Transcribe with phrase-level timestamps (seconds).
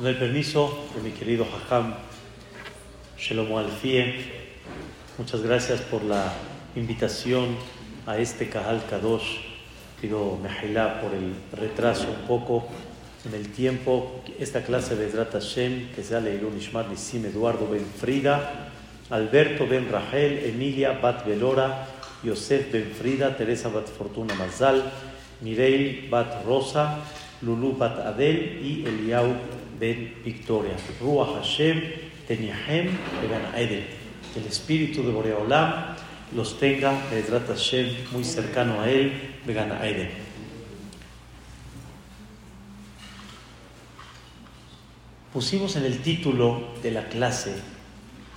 [0.00, 1.92] Con el permiso de mi querido Hajam
[3.18, 4.14] Shelomo Alfie,
[5.18, 6.32] muchas gracias por la
[6.74, 7.48] invitación
[8.06, 9.40] a este Kahal Kadosh.
[10.00, 12.66] Pido Mejilá por el retraso un poco
[13.26, 14.22] en el tiempo.
[14.38, 18.70] Esta clase de Zrat Hashem, que sea Leilun Ishmar Nisim Eduardo Ben Frida,
[19.10, 21.86] Alberto Ben Rachel, Emilia Bat Velora,
[22.24, 24.82] Yosef Ben Frida, Teresa Bat Fortuna Mazal,
[25.42, 27.00] Mireille Bat Rosa,
[27.42, 30.76] Lulu Bat Adel y Eliau Ben Victoria.
[31.00, 31.80] Ruach Hashem,
[32.28, 32.90] Teniahem,
[33.22, 33.86] Began Edel.
[34.36, 35.96] El espíritu de Boreolam
[36.36, 40.10] los tenga, Ezrat Hashem, muy cercano a él, Began Edel.
[45.32, 47.54] Pusimos en el título de la clase,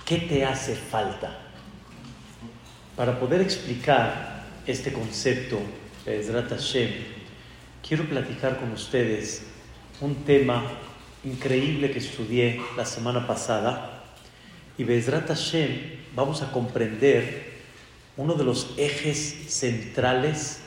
[0.06, 1.40] ¿qué te hace falta?
[2.96, 5.60] Para poder explicar este concepto,
[6.06, 6.90] Ezrat Hashem,
[7.86, 9.42] quiero platicar con ustedes
[10.00, 10.62] un tema
[11.24, 14.02] increíble que estudié la semana pasada
[14.76, 17.54] y Bezrat Hashem vamos a comprender
[18.16, 20.60] uno de los ejes centrales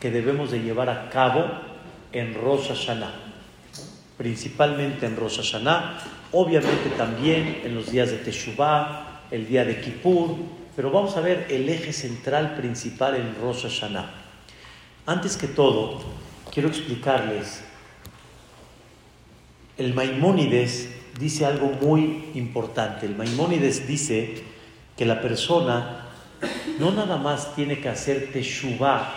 [0.00, 1.44] que debemos de llevar a cabo
[2.12, 3.12] en Rosh Hashanah,
[4.16, 6.00] principalmente en Rosh Hashanah,
[6.32, 10.36] obviamente también en los días de Teshuvah, el día de Kippur,
[10.74, 14.10] pero vamos a ver el eje central principal en Rosh Hashanah.
[15.06, 16.00] Antes que todo,
[16.52, 17.64] quiero explicarles
[19.78, 20.88] el Maimónides
[21.20, 23.06] dice algo muy importante.
[23.06, 24.42] El Maimónides dice
[24.96, 26.08] que la persona
[26.80, 29.12] no nada más tiene que hacer teshuvah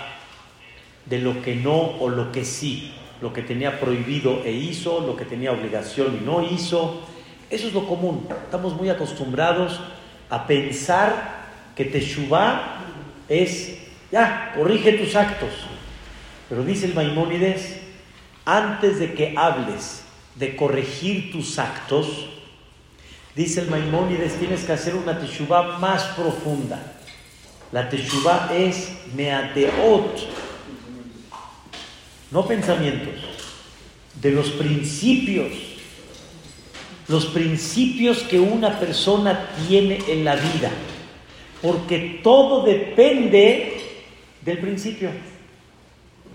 [1.08, 5.16] de lo que no o lo que sí, lo que tenía prohibido e hizo, lo
[5.16, 7.02] que tenía obligación y no hizo.
[7.50, 8.28] Eso es lo común.
[8.44, 9.80] Estamos muy acostumbrados
[10.30, 11.42] a pensar
[11.76, 12.78] que teshuvah
[13.28, 13.80] es,
[14.12, 15.50] ya, corrige tus actos.
[16.50, 17.80] Pero dice el Maimónides,
[18.46, 20.04] antes de que hables
[20.36, 22.28] de corregir tus actos,
[23.36, 26.94] dice el Maimónides, tienes que hacer una teshuvah más profunda.
[27.72, 30.28] La teshuvah es meateot,
[32.32, 33.14] no pensamientos,
[34.22, 35.52] de los principios,
[37.08, 40.72] los principios que una persona tiene en la vida,
[41.62, 43.82] porque todo depende
[44.44, 45.10] del principio.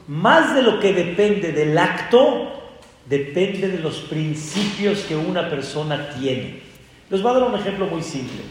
[0.09, 2.66] Más de lo que depende del acto,
[3.09, 6.61] depende de los principios que una persona tiene.
[7.09, 8.43] Les voy a dar un ejemplo muy simple.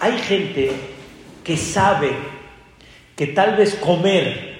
[0.00, 0.72] Hay gente
[1.44, 2.10] que sabe
[3.14, 4.56] que tal vez comer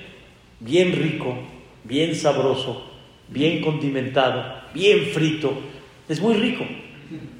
[0.60, 1.36] bien rico,
[1.84, 2.90] bien sabroso,
[3.28, 5.52] bien condimentado, bien frito,
[6.08, 6.64] es muy rico,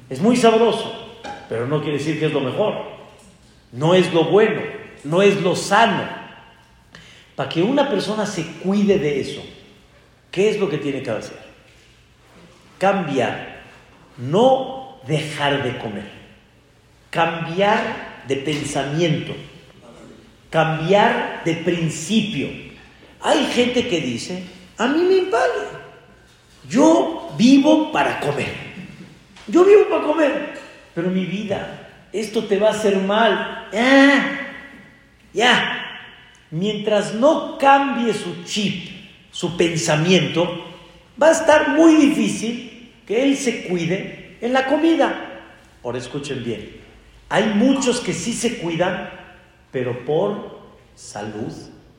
[0.09, 2.75] es muy sabroso, pero no quiere decir que es lo mejor,
[3.71, 4.61] no es lo bueno,
[5.03, 6.03] no es lo sano.
[7.35, 9.43] Para que una persona se cuide de eso,
[10.31, 11.46] ¿qué es lo que tiene que hacer?
[12.77, 13.61] Cambiar,
[14.17, 16.09] no dejar de comer,
[17.09, 19.35] cambiar de pensamiento,
[20.49, 22.49] cambiar de principio.
[23.21, 24.43] Hay gente que dice,
[24.77, 25.67] a mí me vale,
[26.69, 28.53] yo vivo para comer,
[29.47, 30.59] yo vivo para comer,
[30.93, 34.53] pero mi vida, esto te va a hacer mal, ya,
[35.33, 35.83] ya.
[36.49, 38.89] Mientras no cambie su chip,
[39.31, 40.65] su pensamiento,
[41.21, 42.66] va a estar muy difícil
[43.07, 45.41] que él se cuide en la comida.
[45.83, 46.81] Ahora escuchen bien,
[47.29, 49.09] hay muchos que sí se cuidan,
[49.71, 50.59] pero por
[50.95, 51.53] salud,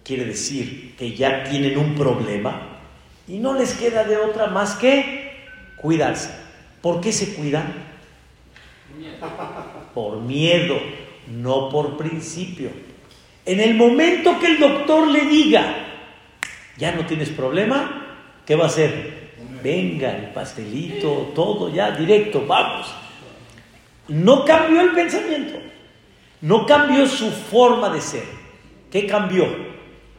[0.04, 2.80] quiere decir que ya tienen un problema
[3.26, 5.32] y no les queda de otra más que
[5.76, 6.30] cuidarse.
[6.82, 7.72] ¿Por qué se cuidan?
[9.94, 10.78] Por miedo,
[11.26, 12.70] no por principio.
[13.46, 15.74] En el momento que el doctor le diga,
[16.76, 19.17] ya no tienes problema, ¿qué va a hacer?
[19.62, 22.94] Venga, el pastelito, todo ya, directo, vamos.
[24.08, 25.58] No cambió el pensamiento,
[26.40, 28.24] no cambió su forma de ser.
[28.90, 29.46] ¿Qué cambió?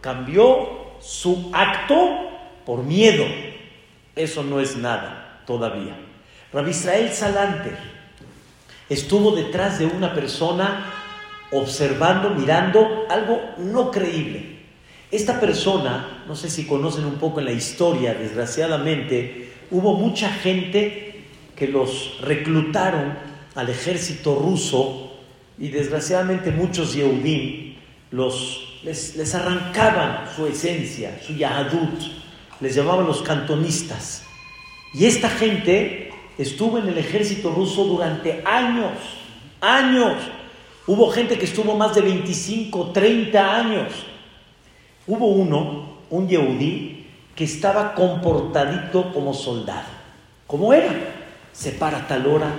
[0.02, 2.30] Cambió su acto
[2.66, 3.26] por miedo.
[4.16, 5.96] Eso no es nada todavía.
[6.54, 7.78] Rabbi Israel Salanter
[8.90, 10.94] estuvo detrás de una persona
[11.52, 14.59] observando, mirando algo no creíble.
[15.12, 21.24] Esta persona, no sé si conocen un poco en la historia, desgraciadamente, hubo mucha gente
[21.56, 23.18] que los reclutaron
[23.56, 25.14] al ejército ruso
[25.58, 27.76] y desgraciadamente muchos Yehudim
[28.12, 32.02] los, les, les arrancaban su esencia, su Yahadut,
[32.62, 34.24] les llamaban los cantonistas.
[34.94, 38.94] Y esta gente estuvo en el ejército ruso durante años,
[39.60, 40.16] años.
[40.88, 43.92] Hubo gente que estuvo más de 25, 30 años.
[45.10, 49.88] Hubo uno, un Yehudí, que estaba comportadito como soldado,
[50.46, 50.94] como era.
[51.52, 52.52] se para a tal hora,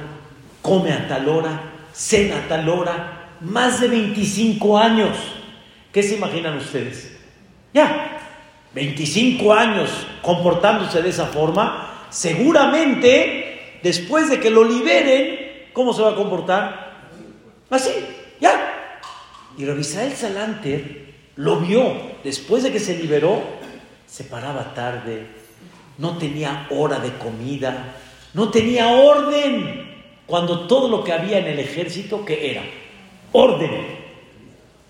[0.60, 1.62] come a tal hora,
[1.92, 5.16] cena a tal hora, más de 25 años.
[5.92, 7.16] ¿Qué se imaginan ustedes?
[7.72, 8.18] Ya,
[8.74, 9.88] 25 años
[10.20, 17.12] comportándose de esa forma, seguramente después de que lo liberen, ¿cómo se va a comportar?
[17.70, 17.90] Así,
[18.40, 18.98] ya.
[19.56, 21.94] Y Rabbi Israel Salanter lo vio,
[22.24, 23.42] después de que se liberó,
[24.06, 25.26] se paraba tarde,
[25.98, 27.96] no tenía hora de comida,
[28.34, 29.88] no tenía orden,
[30.26, 32.62] cuando todo lo que había en el ejército, ¿qué era?
[33.32, 33.98] Orden.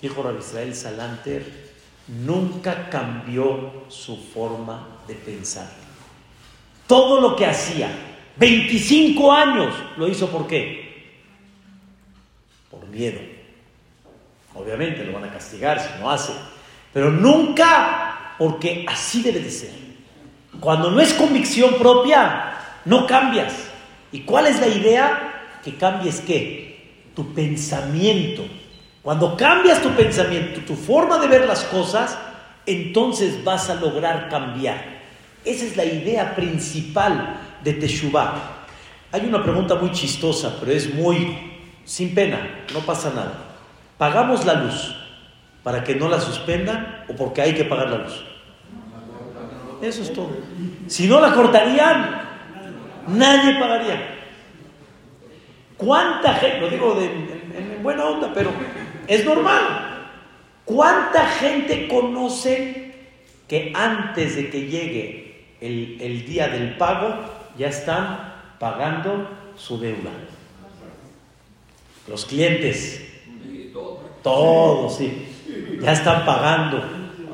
[0.01, 1.71] Dijo Rabbi Israel Salanter,
[2.09, 5.71] nunca cambió su forma de pensar.
[6.87, 7.91] Todo lo que hacía,
[8.37, 11.15] 25 años, lo hizo por qué?
[12.71, 13.40] Por miedo.
[14.55, 16.33] Obviamente lo van a castigar si no hace,
[16.93, 19.71] pero nunca porque así debe de ser.
[20.59, 22.55] Cuando no es convicción propia,
[22.85, 23.53] no cambias.
[24.13, 25.59] ¿Y cuál es la idea?
[25.63, 27.11] Que cambies qué?
[27.15, 28.45] Tu pensamiento.
[29.03, 32.19] Cuando cambias tu pensamiento, tu forma de ver las cosas,
[32.67, 35.01] entonces vas a lograr cambiar.
[35.45, 38.67] Esa es la idea principal de Teshuvah.
[39.13, 41.37] Hay una pregunta muy chistosa, pero es muy
[41.85, 43.50] sin pena, no pasa nada.
[44.01, 44.97] ¿Pagamos la luz
[45.63, 48.25] para que no la suspendan o porque hay que pagar la luz?
[49.83, 50.31] Eso es todo.
[50.87, 52.23] Si no la cortarían,
[53.09, 54.15] nadie pagaría.
[55.77, 58.51] ¿Cuánta gente, lo digo en buena onda, pero
[59.07, 60.09] es normal.
[60.65, 62.95] ¿Cuánta gente conoce
[63.47, 67.17] que antes de que llegue el, día del pago
[67.59, 70.13] ya están pagando su deuda?
[72.09, 73.10] Los clientes,
[74.23, 75.27] todos, sí,
[75.83, 76.83] ya están pagando,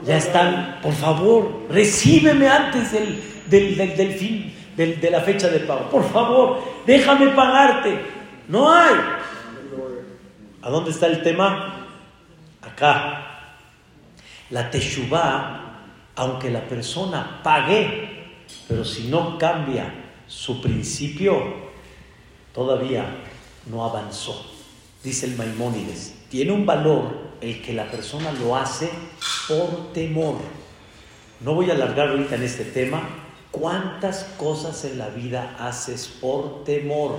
[0.05, 6.09] ya están, por favor, recíbeme antes del, del, fin, de la fecha de pago, por
[6.11, 8.17] favor, déjame pagarte.
[8.49, 8.95] No hay.
[10.63, 11.87] ¿A dónde está el tema?
[12.63, 13.23] Acá.
[14.51, 15.79] La teshuvah,
[16.15, 18.27] aunque la persona pague,
[18.69, 19.93] pero si no cambia
[20.27, 21.71] su principio,
[22.53, 23.07] todavía
[23.67, 24.53] no avanzó.
[25.03, 28.91] Dice el Maimónides, tiene un valor el que la persona lo hace
[29.49, 30.37] por temor.
[31.41, 33.03] No voy a alargar ahorita en este tema.
[33.51, 37.19] ¿Cuántas cosas en la vida haces por temor?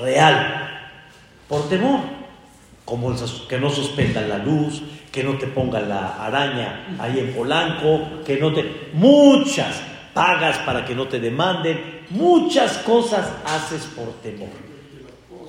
[0.00, 0.80] Real
[1.48, 2.00] por temor,
[2.84, 3.14] como
[3.46, 8.38] que no suspendan la luz, que no te pongan la araña ahí en Polanco, que
[8.38, 8.90] no te...
[8.94, 9.82] Muchas
[10.14, 14.48] pagas para que no te demanden, muchas cosas haces por temor.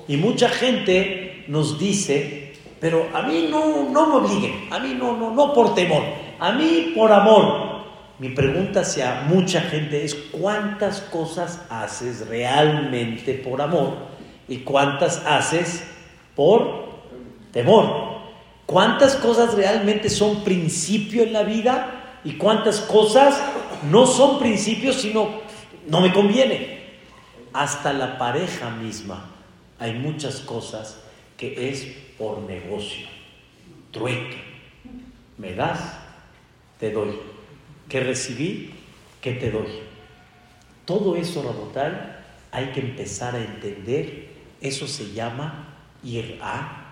[0.06, 5.16] Y mucha gente nos dice, pero a mí no, no me obliguen, a mí no,
[5.16, 6.02] no, no por temor,
[6.38, 7.74] a mí por amor.
[8.18, 13.94] Mi pregunta hacia mucha gente es, ¿cuántas cosas haces realmente por amor?
[14.46, 15.84] ¿Y cuántas haces
[16.34, 16.84] por
[17.52, 18.14] temor.
[18.66, 23.40] ¿Cuántas cosas realmente son principio en la vida y cuántas cosas
[23.90, 25.28] no son principios sino
[25.86, 26.82] no me conviene?
[27.52, 29.30] Hasta la pareja misma
[29.78, 30.98] hay muchas cosas
[31.36, 31.86] que es
[32.18, 33.06] por negocio,
[33.90, 34.42] trueque.
[35.36, 35.98] Me das,
[36.78, 37.18] te doy.
[37.88, 38.70] ¿Qué recibí?
[39.20, 39.80] ¿Qué te doy?
[40.84, 44.28] Todo eso, Rabotal, hay que empezar a entender.
[44.60, 46.84] Eso se llama irá,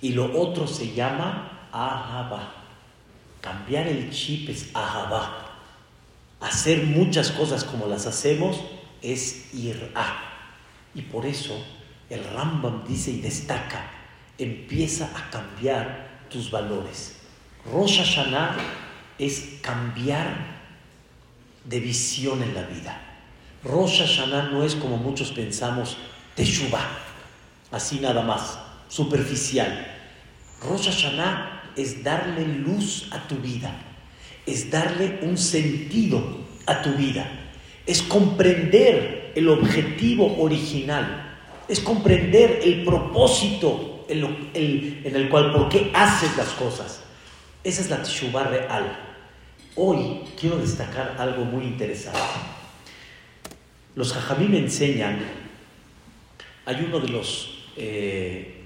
[0.00, 2.52] y lo otro se llama ahaba.
[3.40, 5.58] Cambiar el chip es ahaba.
[6.40, 8.60] Hacer muchas cosas como las hacemos
[9.02, 10.22] es irá.
[10.94, 11.56] Y por eso
[12.10, 13.90] el Rambam dice y destaca,
[14.38, 17.16] empieza a cambiar tus valores.
[17.72, 18.56] Rosh Hashanah
[19.18, 20.56] es cambiar
[21.64, 23.00] de visión en la vida.
[23.64, 25.96] Rosh Hashanah no es como muchos pensamos,
[26.34, 27.06] Teshuvah
[27.70, 28.58] así nada más,
[28.88, 29.86] superficial.
[30.62, 33.70] Rosh Hashanah es darle luz a tu vida,
[34.46, 36.22] es darle un sentido
[36.66, 37.26] a tu vida,
[37.86, 41.35] es comprender el objetivo original,
[41.68, 47.02] es comprender el propósito en, el, cual, por qué haces las cosas.
[47.64, 48.98] Esa es la Teshuvah real.
[49.74, 52.20] Hoy quiero destacar algo muy interesante.
[53.94, 55.18] Los Jajamí me enseñan,
[56.64, 58.56] hay uno de los eh,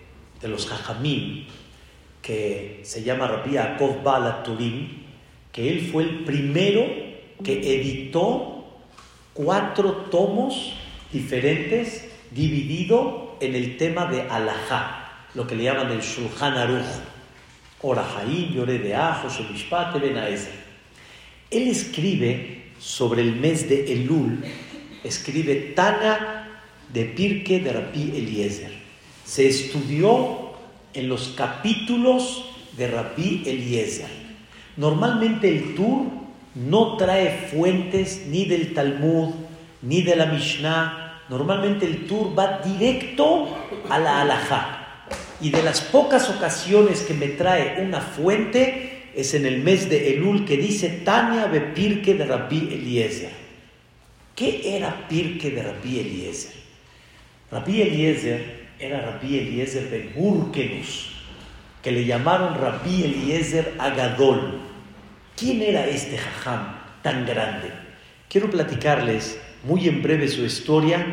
[0.49, 1.47] los Jajamim,
[2.23, 4.89] que se llama Rabbi Yaakov Bala Turim,
[5.53, 6.87] que él fue el primero
[7.43, 8.65] que editó
[9.35, 10.75] cuatro tomos
[11.13, 16.85] diferentes dividido en el tema de Alajá, lo que le llaman el Shulchan Aruch,
[17.83, 19.29] Orahaim, Yore de Ajo,
[19.99, 20.17] Ben
[21.51, 24.45] Él escribe sobre el mes de Elul
[25.05, 26.49] escribe Tana
[26.93, 28.73] de Pirke de Rabbi Eliezer.
[29.25, 30.51] Se estudió
[30.93, 32.45] en los capítulos
[32.77, 34.09] de Rabbi Eliezer.
[34.77, 36.07] Normalmente el Tur
[36.55, 39.35] no trae fuentes ni del Talmud,
[39.83, 41.10] ni de la Mishnah.
[41.31, 43.57] Normalmente el Tur va directo
[43.89, 45.07] a la Halajá.
[45.41, 50.15] Y de las pocas ocasiones que me trae una fuente es en el mes de
[50.15, 53.31] Elul que dice Tania Bepirke de Rabbi Eliezer.
[54.35, 56.53] ¿Qué era Pirke de Rabbi Eliezer?
[57.53, 61.13] Rabbi Eliezer era Rabbi Eliezer de Burkenus,
[61.81, 64.61] que le llamaron Rabbi Eliezer Agadol.
[65.37, 67.90] ¿Quién era este jajam tan grande?
[68.31, 71.05] Quiero platicarles muy en breve su historia,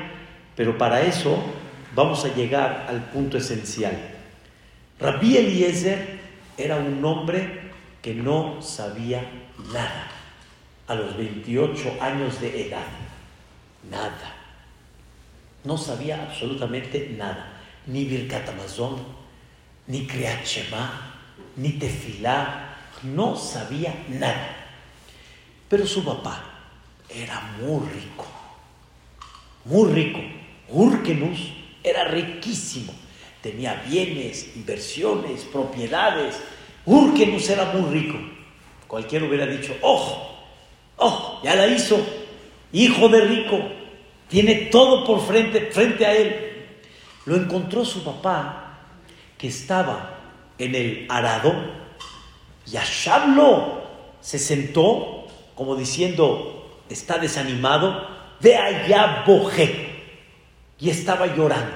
[0.55, 1.43] pero para eso
[1.95, 3.97] vamos a llegar al punto esencial.
[4.99, 6.19] Rabbi Eliezer
[6.59, 7.71] era un hombre
[8.03, 9.27] que no sabía
[9.73, 10.11] nada
[10.85, 12.85] a los 28 años de edad.
[13.89, 14.35] Nada.
[15.63, 17.63] No sabía absolutamente nada.
[17.87, 18.95] Ni Birkat Amazon,
[19.87, 20.45] ni Kriyat
[21.55, 22.75] ni Tefilá.
[23.01, 24.55] No sabía nada.
[25.67, 26.56] Pero su papá
[27.09, 28.25] era muy rico.
[29.65, 30.19] Muy rico.
[30.69, 31.39] Urkenus
[31.83, 32.93] era riquísimo.
[33.41, 36.39] Tenía bienes, inversiones, propiedades.
[36.85, 38.17] Urkenus era muy rico.
[38.87, 40.35] Cualquiera hubiera dicho, ¡oh!
[40.97, 41.41] ¡oh!
[41.43, 41.97] Ya la hizo.
[42.71, 43.59] Hijo de rico.
[44.29, 46.47] Tiene todo por frente, frente a él.
[47.25, 48.79] Lo encontró su papá,
[49.37, 50.17] que estaba
[50.57, 51.53] en el arado,
[52.71, 53.83] y a Shablo
[54.21, 56.56] se sentó, como diciendo,
[56.89, 58.07] está desanimado,
[58.39, 59.87] de allá bojé,
[60.79, 61.75] y estaba llorando.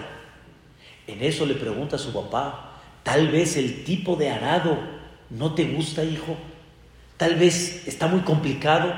[1.08, 4.78] En eso le pregunta a su papá, tal vez el tipo de arado
[5.30, 6.38] no te gusta, hijo,
[7.18, 8.94] tal vez está muy complicado,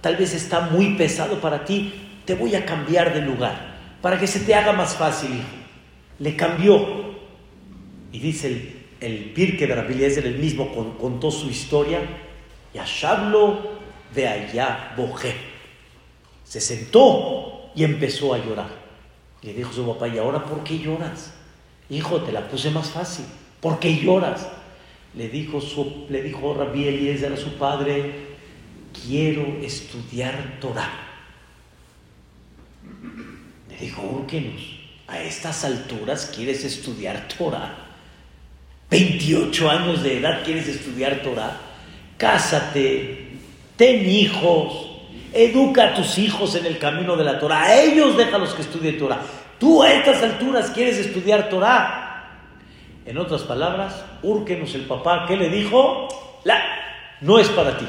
[0.00, 1.92] tal vez está muy pesado para ti,
[2.24, 3.68] te voy a cambiar de lugar
[4.00, 5.46] para que se te haga más fácil, hijo.
[6.18, 7.08] Le cambió.
[8.12, 9.74] Y dice el, el Pirke de
[10.26, 12.00] el mismo contó su historia.
[12.72, 12.84] Y a
[14.14, 15.34] de allá bojé.
[16.48, 18.70] Se sentó y empezó a llorar.
[19.42, 21.32] Le dijo su papá, ¿y ahora por qué lloras?
[21.90, 23.26] Hijo, te la puse más fácil.
[23.60, 24.48] ¿Por qué lloras?
[25.14, 28.28] Le dijo, su, le dijo Rabbi Eliezer a su padre,
[29.06, 30.90] quiero estudiar Torah.
[33.68, 37.86] Le dijo, Urkenus, a estas alturas quieres estudiar Torah.
[38.90, 41.60] 28 años de edad quieres estudiar Torah.
[42.16, 43.28] Cásate,
[43.76, 44.87] ten hijos,
[45.32, 47.64] educa a tus hijos en el camino de la Torah.
[47.64, 49.20] A ellos déjalos que estudien Torah.
[49.58, 52.04] Tú a estas alturas quieres estudiar Torah.
[53.04, 56.08] En otras palabras, Urkenus, el papá, ¿qué le dijo?
[56.44, 56.62] La,
[57.20, 57.86] no es para ti.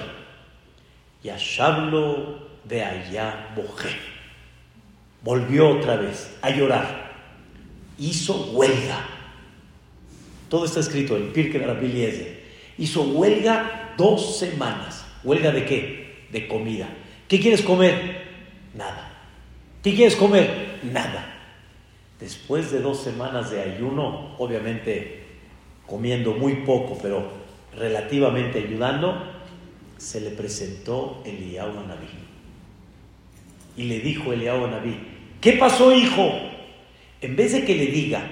[1.24, 3.90] Y Shablo de allá bojé
[5.22, 7.10] volvió otra vez a llorar.
[7.98, 9.06] Hizo huelga.
[10.50, 12.38] Todo está escrito en Pirke Rabbi
[12.78, 15.06] Hizo huelga dos semanas.
[15.24, 16.28] ¿Huelga de qué?
[16.32, 16.88] De comida.
[17.30, 18.24] ¿Qué quieres comer?
[18.74, 19.12] Nada.
[19.84, 20.80] ¿Qué quieres comer?
[20.82, 21.32] Nada.
[22.20, 25.26] Después de dos semanas de ayuno, obviamente
[25.86, 27.32] comiendo muy poco, pero
[27.78, 29.32] relativamente ayudando,
[29.98, 32.08] se le presentó Eliyahu Naví.
[33.78, 34.98] Y le dijo Eliyahu Naví,
[35.40, 36.32] ¿qué pasó hijo?
[37.22, 38.24] En vez de que le diga,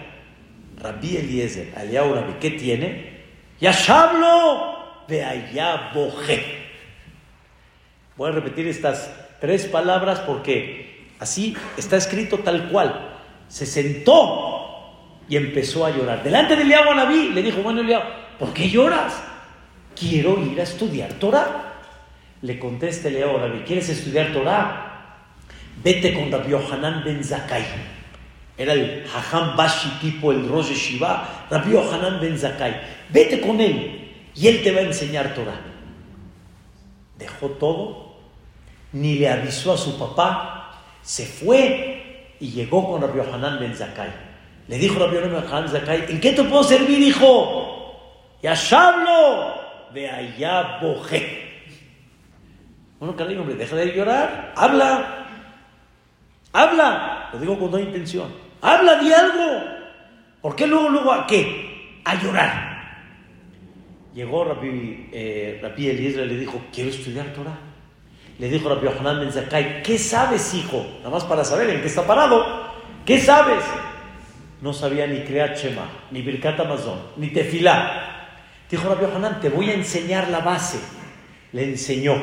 [0.81, 3.17] Rabbi Eliezer, Eliyahu Naví, ¿qué tiene?
[3.61, 6.56] Yashablo de allá boje.
[8.17, 13.13] Voy a repetir estas tres palabras porque así está escrito tal cual.
[13.47, 14.57] Se sentó
[15.29, 16.23] y empezó a llorar.
[16.23, 18.03] Delante de Eliyahu Naví le dijo, bueno Eliyahu,
[18.39, 19.21] ¿por qué lloras?
[19.95, 21.75] Quiero ir a estudiar Torah.
[22.41, 24.87] Le contesta Eliyahu Naví, ¿quieres estudiar Torah?
[25.83, 27.63] Vete con Rabbi Yohanan ben Zakai.
[28.57, 32.81] Era el Hajam Bashi tipo, el Rosh Shiva, Rabbi Yohanan ben Zakai.
[33.09, 35.61] Vete con él y él te va a enseñar Torah.
[37.17, 38.06] Dejó todo,
[38.93, 44.09] ni le avisó a su papá, se fue y llegó con Rabbi Yohanan ben Zakai.
[44.67, 48.37] Le dijo Rabbi Yohanan ben Zakai, ¿en qué te puedo servir, hijo?
[48.41, 49.55] Yashablo
[49.93, 51.47] de allá bojé.
[52.99, 55.25] Bueno, cariño, hombre, deja de llorar, habla.
[56.53, 58.33] Habla, lo digo con toda intención.
[58.61, 59.63] Habla de algo.
[60.41, 62.01] ¿Por qué luego, luego a qué?
[62.03, 62.77] A llorar.
[64.15, 67.66] Llegó Rabbi, eh, y le dijo, quiero estudiar Torah.
[68.39, 70.85] Le dijo Rabbi Yohanan Ben Zakai, ¿qué sabes, hijo?
[70.99, 72.45] Nada más para saber en qué está parado.
[73.05, 73.63] ¿Qué sabes?
[74.61, 78.27] No sabía ni Kriyat Shema, ni Birkat Amazon, ni Tefilá.
[78.69, 80.79] Dijo Rabbi Yohanan, te voy a enseñar la base.
[81.53, 82.15] Le enseñó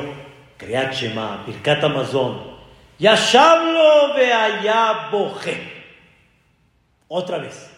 [0.57, 2.55] Kriyat Shema, Birkat Amazon,
[2.97, 5.73] Yashablo allá boje.
[7.07, 7.71] Otra vez.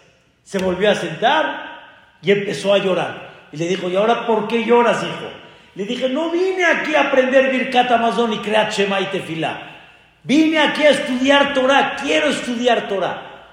[0.43, 3.47] Se volvió a sentar y empezó a llorar.
[3.51, 5.29] Y le dijo, ¿y ahora por qué lloras, hijo?
[5.77, 9.75] Le dije, no vine aquí a aprender Birkat Amazon y crear Shema y Tefilá.
[10.23, 13.45] Vine aquí a estudiar Torah, quiero estudiar Torah.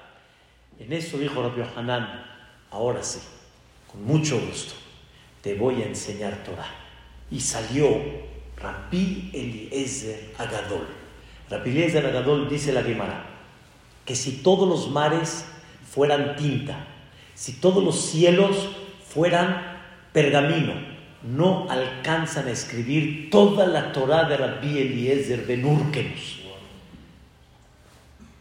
[0.79, 2.25] En eso dijo Rabbi Hanan,
[2.71, 3.19] ahora sí,
[3.91, 4.73] con mucho gusto,
[5.43, 6.65] te voy a enseñar Torah.
[7.29, 8.01] Y salió
[8.57, 10.87] Rabbi Eliezer Agadol.
[11.51, 13.23] Rabbi Eliezer Agadol dice la Gemara,
[14.03, 15.45] que si todos los mares
[15.87, 16.87] fueran tinta,
[17.35, 18.67] si todos los cielos
[19.07, 19.77] fueran
[20.11, 20.94] pergamino,
[21.25, 26.41] no alcanzan a escribir toda la Torah de Rabbi Eliezer Ben Urkenus.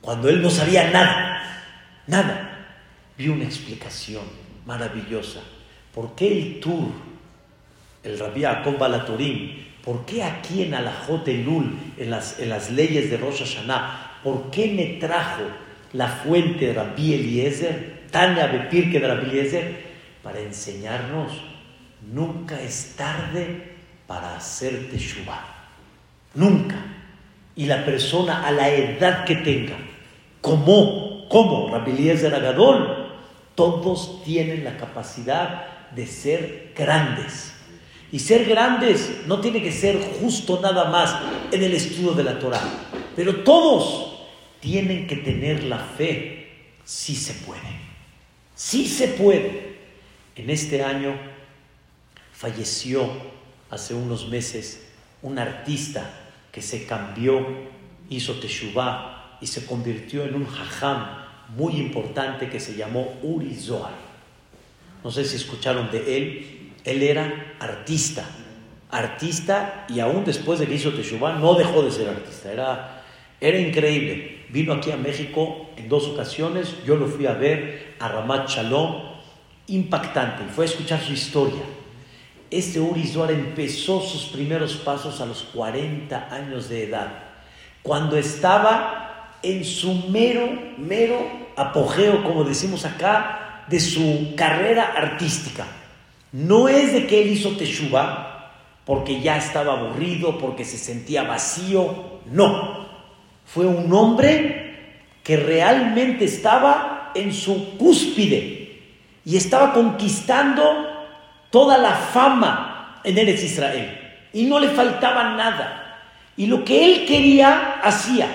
[0.01, 1.43] Cuando él no sabía nada,
[2.07, 2.67] nada,
[3.17, 4.25] vi una explicación
[4.67, 5.41] maravillosa.
[5.95, 6.93] ¿Por qué el Tur,
[8.03, 13.11] el Rabbi Jacob Balaturim, por qué aquí en Alajot Elul, en las, en las leyes
[13.11, 15.45] de Rosh Hashanah, por qué me trajo
[15.95, 19.85] la fuente de Rabbi Eliezer, Tania Bepirke de Rabbi Eliezer,
[20.23, 21.33] para enseñarnos,
[22.13, 23.75] nunca es tarde
[24.07, 25.45] para hacer Teshuvah.
[26.35, 26.77] Nunca.
[27.57, 29.77] Y la persona a la edad que tenga,
[30.41, 33.13] como, como Rabbi Eliezer Agadol,
[33.55, 37.53] todos tienen la capacidad de ser grandes.
[38.11, 41.17] Y ser grandes no tiene que ser justo nada más
[41.53, 42.63] en el estudio de la Torah,
[43.17, 44.27] pero todos
[44.61, 46.49] tienen que tener la fe,
[46.85, 47.61] sí se puede,
[48.55, 49.75] sí se puede.
[50.37, 51.17] En este año
[52.35, 53.09] falleció
[53.71, 54.89] hace unos meses
[55.23, 56.11] un artista
[56.53, 57.47] que se cambió,
[58.11, 61.25] hizo teshuvah y se convirtió en un hajam
[61.57, 63.95] muy importante que se llamó Uri Zohar.
[65.03, 66.73] No sé si escucharon de él.
[66.85, 68.27] Él era artista,
[68.91, 72.53] artista y aún después de que hizo teshuvah no dejó de ser artista.
[72.53, 73.03] Era,
[73.41, 74.45] era increíble.
[74.51, 79.03] Vino aquí a México en dos ocasiones, yo lo fui a ver a Ramat Shalom,
[79.69, 81.63] impactante, fue a escuchar su historia.
[82.55, 87.09] Este Uri Zohar empezó sus primeros pasos a los 40 años de edad,
[87.83, 91.19] cuando estaba en su mero, mero
[91.57, 95.67] apogeo, como decimos acá, de su carrera artística.
[96.31, 98.53] No es de que él hizo teshuva
[98.85, 102.87] porque ya estaba aburrido, porque se sentía vacío, no
[103.45, 104.77] fue un hombre
[105.25, 108.81] que realmente estaba en su cúspide
[109.25, 110.94] y estaba conquistando
[111.55, 113.97] toda la fama en Eres Israel.
[114.33, 116.01] Y no le faltaba nada.
[116.37, 118.27] Y lo que él quería, hacía.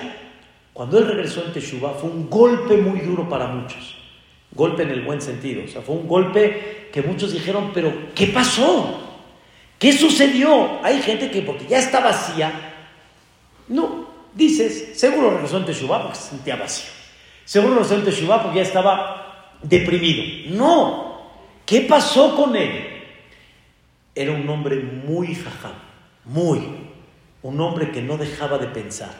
[0.72, 3.98] Cuando él regresó en Teshuvah fue un golpe muy duro para muchos.
[4.52, 5.64] Golpe en el buen sentido.
[5.66, 8.98] O sea, fue un golpe que muchos dijeron, pero ¿qué pasó?
[9.78, 10.82] ¿Qué sucedió?
[10.82, 12.50] Hay gente que porque ya está vacía,
[13.68, 16.90] no, dices, seguro regresó en Teshuvah porque se sentía vacío.
[17.44, 20.56] Seguro regresó en Teshuvah porque ya estaba deprimido.
[20.56, 21.20] No.
[21.66, 22.89] ¿Qué pasó con él?
[24.20, 25.72] Era un hombre muy jajam,
[26.26, 26.60] muy.
[27.42, 29.14] Un hombre que no dejaba de pensar.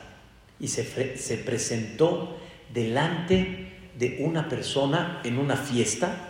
[0.58, 2.36] Y se, se presentó
[2.74, 6.28] delante de una persona en una fiesta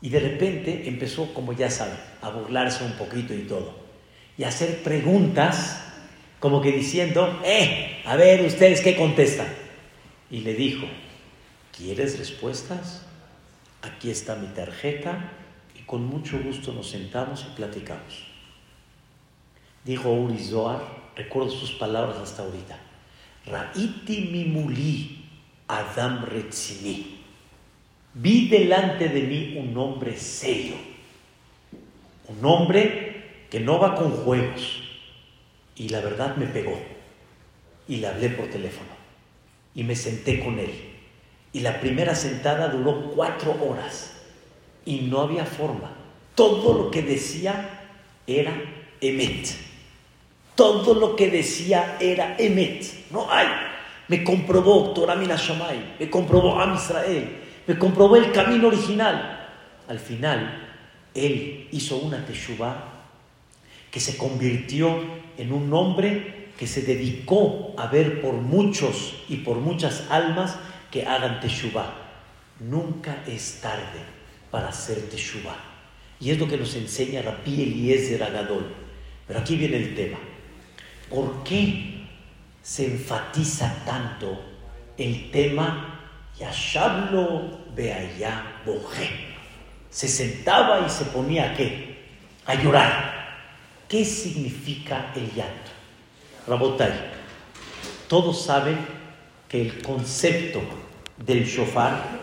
[0.00, 3.74] y de repente empezó, como ya saben, a burlarse un poquito y todo.
[4.38, 5.82] Y a hacer preguntas
[6.38, 9.48] como que diciendo, eh, a ver ustedes qué contestan.
[10.30, 10.86] Y le dijo,
[11.76, 13.04] ¿quieres respuestas?
[13.82, 15.32] Aquí está mi tarjeta
[15.86, 18.26] con mucho gusto nos sentamos y platicamos.
[19.84, 20.80] Dijo Uri Zohar,
[21.16, 22.78] recuerdo sus palabras hasta ahorita,
[23.46, 25.24] Raiti mimuli
[25.68, 27.20] Adam Retzini.
[28.14, 30.76] Vi delante de mí un hombre serio,
[32.28, 34.84] un hombre que no va con juegos,
[35.76, 36.78] y la verdad me pegó.
[37.88, 38.90] Y le hablé por teléfono.
[39.74, 40.70] Y me senté con él.
[41.52, 44.13] Y la primera sentada duró cuatro horas.
[44.84, 45.90] Y no había forma.
[46.34, 47.86] Todo lo que decía
[48.26, 48.52] era
[49.00, 49.48] Emet.
[50.54, 53.10] Todo lo que decía era Emet.
[53.10, 53.46] No hay.
[54.08, 55.96] Me comprobó Toramina Shamay.
[55.98, 57.38] Me comprobó Am Israel.
[57.66, 59.48] Me comprobó el camino original.
[59.88, 60.68] Al final,
[61.14, 62.92] él hizo una teshuvah
[63.90, 65.00] que se convirtió
[65.36, 70.56] en un hombre que se dedicó a ver por muchos y por muchas almas
[70.90, 71.94] que hagan teshuvah.
[72.60, 74.13] Nunca es tarde
[74.54, 75.56] para hacer teshuvah.
[76.20, 78.72] Y es lo que nos enseña Rabbi Eliezer Agadol.
[79.26, 80.16] Pero aquí viene el tema.
[81.10, 82.06] ¿Por qué
[82.62, 84.40] se enfatiza tanto
[84.96, 89.34] el tema Yashablo Beaya Boje?
[89.90, 92.04] Se sentaba y se ponía a qué?
[92.46, 93.40] A llorar.
[93.88, 95.72] ¿Qué significa el llanto?
[96.46, 96.92] Rabotay,
[98.06, 98.78] todos saben
[99.48, 100.60] que el concepto
[101.16, 102.20] del shofar,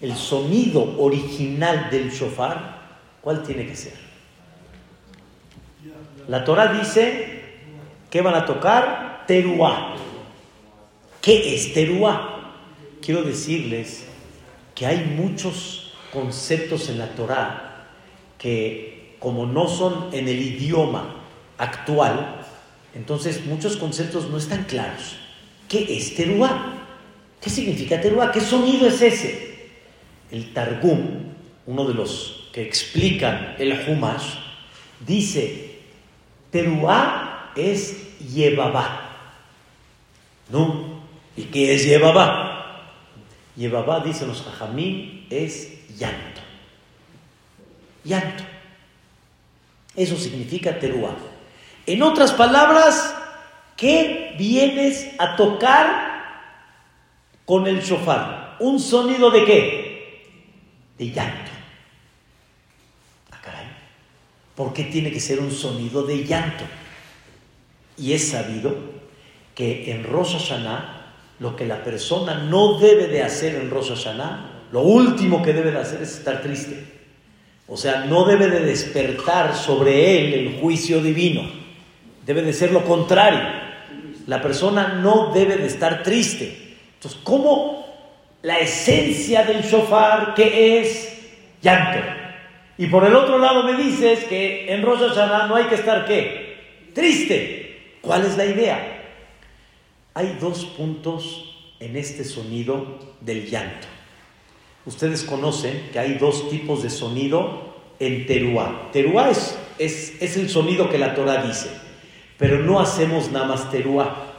[0.00, 2.78] el sonido original del shofar,
[3.20, 3.94] ¿cuál tiene que ser?
[6.28, 7.42] La Torah dice
[8.10, 9.96] que van a tocar teruá.
[11.20, 12.54] ¿Qué es teruá?
[13.00, 14.06] Quiero decirles
[14.74, 17.86] que hay muchos conceptos en la Torah
[18.38, 21.16] que como no son en el idioma
[21.56, 22.44] actual,
[22.94, 25.16] entonces muchos conceptos no están claros.
[25.68, 26.74] ¿Qué es teruá?
[27.40, 28.30] ¿Qué significa teruá?
[28.30, 29.57] ¿Qué sonido es ese?
[30.30, 30.98] El Targum,
[31.66, 34.34] uno de los que explican el Humash,
[35.00, 35.80] dice,
[36.50, 39.04] teruá es yebabá.
[40.50, 41.02] ¿No?
[41.36, 42.82] ¿Y qué es yebabá?
[43.56, 46.40] Yebabá, dicen los jajamín, es llanto.
[48.04, 48.44] Llanto.
[49.94, 51.16] Eso significa teruá.
[51.86, 53.14] En otras palabras,
[53.76, 56.08] ¿qué vienes a tocar
[57.44, 58.56] con el shofar?
[58.60, 59.87] ¿Un sonido de qué?
[60.98, 61.52] De llanto.
[63.30, 63.66] Ah, caray.
[64.54, 66.64] ¿Por qué tiene que ser un sonido de llanto?
[67.96, 68.76] Y es sabido
[69.54, 70.98] que en Rosh Hashanah
[71.40, 75.70] lo que la persona no debe de hacer en Rosh Hashanah, lo último que debe
[75.70, 76.84] de hacer es estar triste.
[77.68, 81.42] O sea, no debe de despertar sobre él el juicio divino.
[82.26, 83.40] Debe de ser lo contrario.
[84.26, 86.76] La persona no debe de estar triste.
[86.94, 87.86] Entonces, ¿cómo
[88.42, 91.18] la esencia del shofar que es
[91.62, 91.98] llanto?
[92.78, 96.06] Y por el otro lado me dices que en Rosh Hashanah no hay que estar
[96.06, 96.90] qué?
[96.94, 97.98] Triste.
[98.00, 99.02] ¿Cuál es la idea?
[100.14, 103.86] Hay dos puntos en este sonido del llanto.
[104.86, 108.90] Ustedes conocen que hay dos tipos de sonido en teruá.
[108.92, 111.68] Teruá es, es, es el sonido que la Torah dice.
[112.38, 114.34] Pero no hacemos nada más teruá.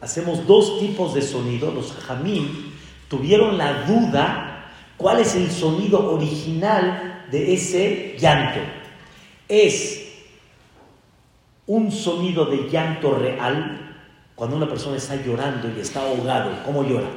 [0.00, 1.72] Hacemos dos tipos de sonido.
[1.72, 2.69] Los jamín
[3.10, 8.60] tuvieron la duda cuál es el sonido original de ese llanto.
[9.48, 10.08] Es
[11.66, 13.96] un sonido de llanto real
[14.36, 16.52] cuando una persona está llorando y está ahogado.
[16.64, 17.08] ¿Cómo llora?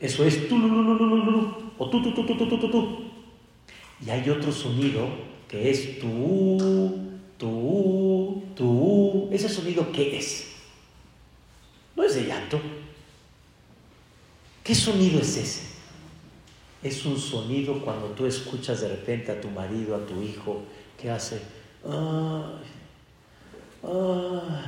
[0.00, 0.56] Eso es tu,
[1.78, 2.98] o tu, tu, tu, tu, tu, tu, tu.
[4.04, 5.06] Y hay otro sonido
[5.46, 6.98] que es tu,
[7.38, 10.41] tú, tú, ese sonido qué es?
[12.04, 12.60] Es de llanto.
[14.64, 15.62] ¿Qué sonido es ese?
[16.82, 20.62] Es un sonido cuando tú escuchas de repente a tu marido, a tu hijo,
[21.00, 21.40] que hace,
[21.84, 22.58] ay,
[23.84, 24.64] ay.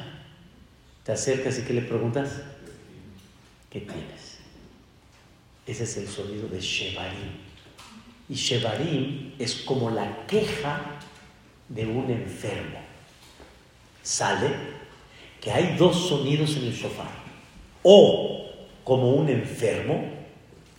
[1.03, 2.43] Te acercas y ¿qué le preguntas?
[3.69, 4.39] ¿Qué tienes?
[5.67, 7.33] Ese es el sonido de Shevarim.
[8.29, 10.81] Y Shevarim es como la queja
[11.69, 12.81] de un enfermo.
[14.03, 14.49] Sale
[15.41, 17.24] que hay dos sonidos en el sofá.
[17.85, 18.51] O
[18.83, 20.11] como un enfermo,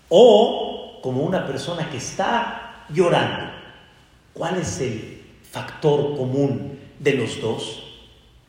[0.09, 3.53] o como una persona que está llorando.
[4.33, 7.83] ¿Cuál es el factor común de los dos?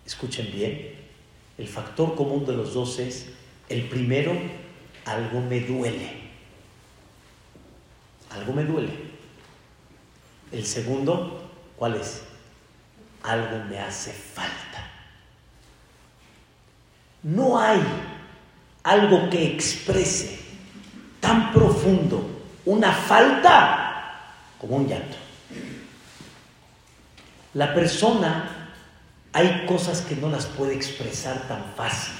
[0.04, 0.96] Escuchen bien.
[1.56, 3.32] El factor común de los dos es,
[3.68, 4.32] el primero,
[5.04, 6.10] algo me duele.
[8.30, 8.90] Algo me duele.
[10.50, 12.24] El segundo, ¿cuál es?
[13.26, 14.90] algo me hace falta.
[17.22, 17.82] No hay
[18.86, 20.38] algo que exprese
[21.20, 22.24] tan profundo
[22.64, 24.14] una falta
[24.60, 25.16] como un llanto.
[27.54, 28.70] La persona
[29.32, 32.14] hay cosas que no las puede expresar tan fácil.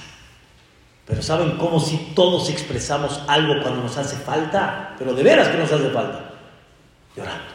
[1.05, 4.93] Pero ¿saben cómo si todos expresamos algo cuando nos hace falta?
[4.99, 6.31] Pero de veras que nos hace falta.
[7.15, 7.53] Llorando.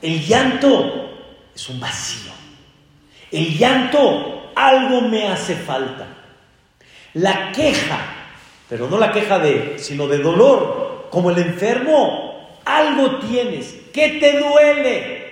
[0.00, 1.10] El llanto
[1.52, 2.30] es un vacío.
[3.32, 6.21] El llanto, algo me hace falta.
[7.14, 7.98] La queja,
[8.68, 13.74] pero no la queja de, sino de dolor, como el enfermo, algo tienes.
[13.92, 15.22] ¿Qué te duele?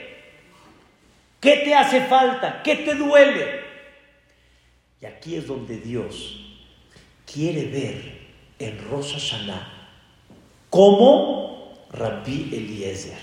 [1.41, 2.63] ¿Qué te hace falta?
[2.63, 3.61] ¿Qué te duele?
[5.01, 6.59] Y aquí es donde Dios
[7.25, 8.21] quiere ver
[8.59, 9.73] en Rosa Hashanah
[10.69, 13.19] como Rabbi Eliezer.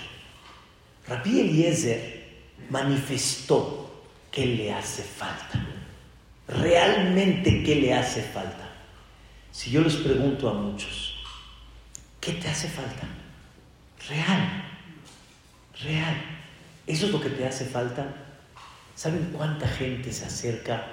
[1.07, 2.27] Rabbi Eliezer
[2.69, 5.66] manifestó qué le hace falta.
[6.47, 8.69] Realmente qué le hace falta.
[9.51, 11.15] Si yo les pregunto a muchos,
[12.21, 13.07] ¿qué te hace falta?
[14.07, 14.63] Real,
[15.81, 16.15] real.
[16.85, 18.07] ¿Eso es lo que te hace falta?
[18.95, 20.85] ¿Saben cuánta gente se acerca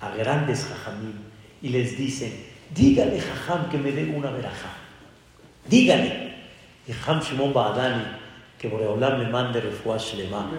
[0.00, 1.18] a grandes jajamín
[1.60, 4.70] y les dice, dígale jajam que me dé una veraja?
[5.68, 6.34] Dígale.
[6.86, 7.52] Y Jam Shimon
[8.58, 10.50] que por hablar me mande refuash lema.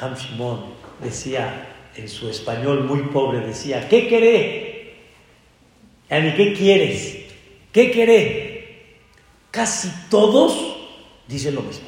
[0.00, 0.64] Ham Shimon
[1.02, 4.72] decía, en su español muy pobre decía, ¿qué querés?
[6.08, 7.24] ¿Qué quieres?
[7.72, 8.52] ¿Qué querés?
[9.50, 10.76] Casi todos
[11.26, 11.86] dicen lo mismo.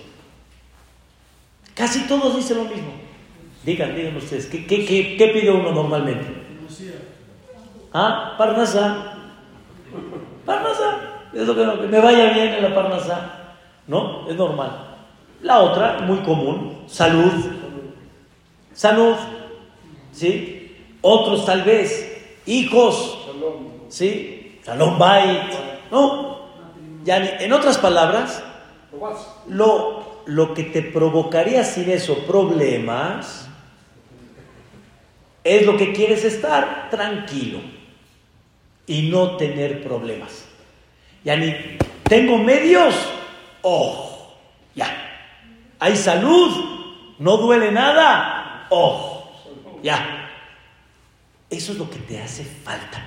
[1.74, 2.92] Casi todos dicen lo mismo.
[3.64, 6.24] Digan, digan ustedes, ¿qué, pide uno normalmente?
[7.92, 8.34] ¿Ah?
[8.36, 9.16] Parnasa.
[10.44, 11.30] Parnasa.
[11.32, 13.56] Es lo que me vaya bien en la Parnasa.
[13.86, 14.28] ¿No?
[14.28, 14.96] Es normal.
[15.42, 17.32] La otra, muy común, salud.
[18.72, 19.16] Salud.
[20.14, 20.76] ¿Sí?
[21.00, 23.18] Otros tal vez, hijos.
[23.88, 24.60] ¿Sí?
[24.62, 25.52] Salón bait.
[25.90, 26.38] ¿No?
[27.04, 28.42] Ya, en otras palabras,
[29.48, 33.48] lo, lo que te provocaría sin eso problemas
[35.42, 37.58] es lo que quieres estar tranquilo
[38.86, 40.46] y no tener problemas.
[41.22, 41.54] Ya ni
[42.08, 42.94] tengo medios,
[43.62, 44.34] oh,
[44.74, 44.88] ya.
[45.78, 46.50] Hay salud,
[47.18, 49.13] no duele nada, oh,
[49.84, 50.30] ya.
[51.50, 53.04] Eso es lo que te hace falta.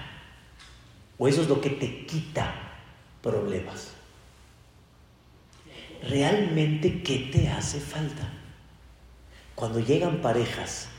[1.18, 2.54] O eso es lo que te quita
[3.22, 3.94] problemas.
[6.04, 8.32] ¿Realmente qué te hace falta?
[9.56, 10.90] Cuando llegan parejas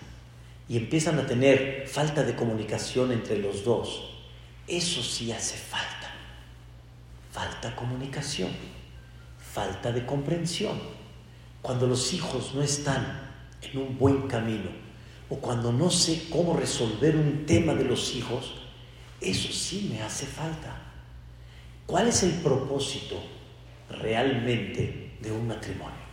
[0.69, 4.19] y empiezan a tener falta de comunicación entre los dos,
[4.67, 6.13] eso sí hace falta.
[7.33, 8.51] Falta comunicación,
[9.39, 10.77] falta de comprensión.
[11.63, 13.31] Cuando los hijos no están
[13.63, 14.88] en un buen camino
[15.31, 18.55] o cuando no sé cómo resolver un tema de los hijos,
[19.21, 20.77] eso sí me hace falta.
[21.87, 23.17] ¿Cuál es el propósito
[23.91, 26.09] realmente de un matrimonio?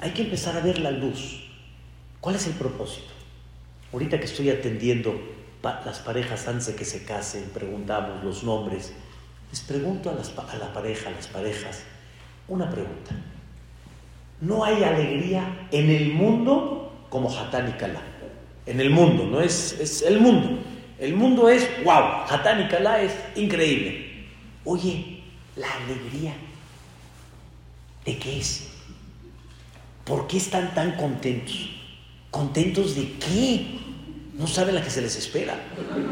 [0.00, 1.48] Hay que empezar a ver la luz.
[2.20, 3.12] ¿Cuál es el propósito?
[3.92, 8.92] Ahorita que estoy atendiendo las parejas antes de que se casen, preguntamos los nombres,
[9.50, 10.14] les pregunto a,
[10.56, 11.84] la pareja, a las parejas,
[12.48, 13.14] una pregunta.
[14.40, 16.83] No hay alegría en el mundo
[17.14, 18.02] como Hatán y Kalá.
[18.66, 20.58] En el mundo, no es, es el mundo.
[20.98, 24.26] El mundo es, wow, Hatán y Kalá es increíble.
[24.64, 25.20] Oye,
[25.54, 26.34] la alegría,
[28.04, 28.66] ¿de qué es?
[30.02, 31.70] ¿Por qué están tan contentos?
[32.32, 33.78] ¿Contentos de qué?
[34.36, 35.54] No saben la que se les espera.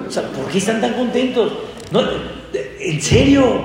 [0.07, 1.53] O sea, ¿por qué están tan contentos?
[1.91, 2.01] No,
[2.79, 3.61] ¿En serio?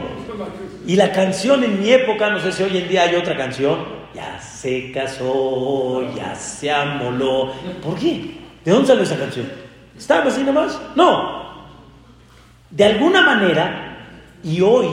[0.87, 3.96] Y la canción en mi época, no sé si hoy en día hay otra canción,
[4.17, 7.53] ya se casó, ya se amoló.
[7.83, 8.31] ¿Por qué?
[8.65, 9.47] ¿De dónde salió esa canción?
[9.95, 10.79] ¿Estaba así nomás?
[10.95, 11.67] No.
[12.71, 14.09] De alguna manera,
[14.43, 14.87] y hoy,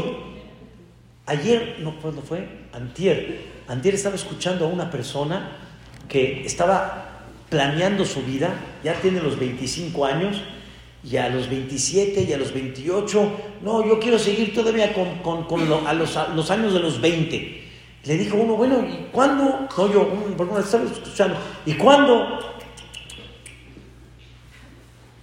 [1.25, 2.47] ayer, no, ¿cuándo fue?
[2.75, 3.47] Antier.
[3.67, 5.57] Antier estaba escuchando a una persona
[6.07, 10.43] que estaba planeando su vida, ya tiene los 25 años,
[11.03, 13.33] y a los 27 y a los 28,
[13.63, 17.64] no, yo quiero seguir todavía con, a, los, años de los 20.
[18.07, 19.67] Le dijo uno, bueno, ¿y cuándo?
[19.77, 22.39] No, yo, porque estaba escuchando, ¿y cuándo?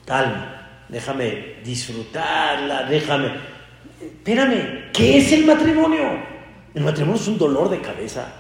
[0.06, 3.34] Calma, déjame disfrutarla, déjame.
[4.02, 6.02] Espérame, ¿qué es el matrimonio?
[6.74, 8.34] El matrimonio es un dolor de cabeza.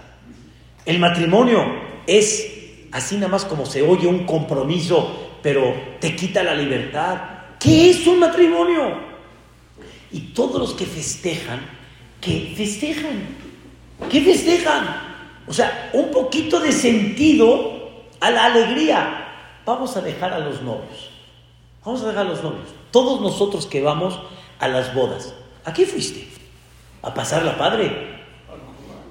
[0.85, 1.63] El matrimonio
[2.07, 7.21] es así nada más como se oye un compromiso, pero te quita la libertad.
[7.59, 8.97] ¿Qué es un matrimonio?
[10.11, 11.59] Y todos los que festejan,
[12.19, 13.40] ¿qué festejan?
[14.09, 15.11] ¿Qué festejan?
[15.47, 17.81] O sea, un poquito de sentido
[18.19, 19.27] a la alegría.
[19.65, 21.11] Vamos a dejar a los novios.
[21.83, 22.69] Vamos a dejar a los novios.
[22.91, 24.19] Todos nosotros que vamos
[24.59, 25.33] a las bodas.
[25.65, 26.27] ¿A qué fuiste?
[27.01, 28.19] ¿A pasar la padre?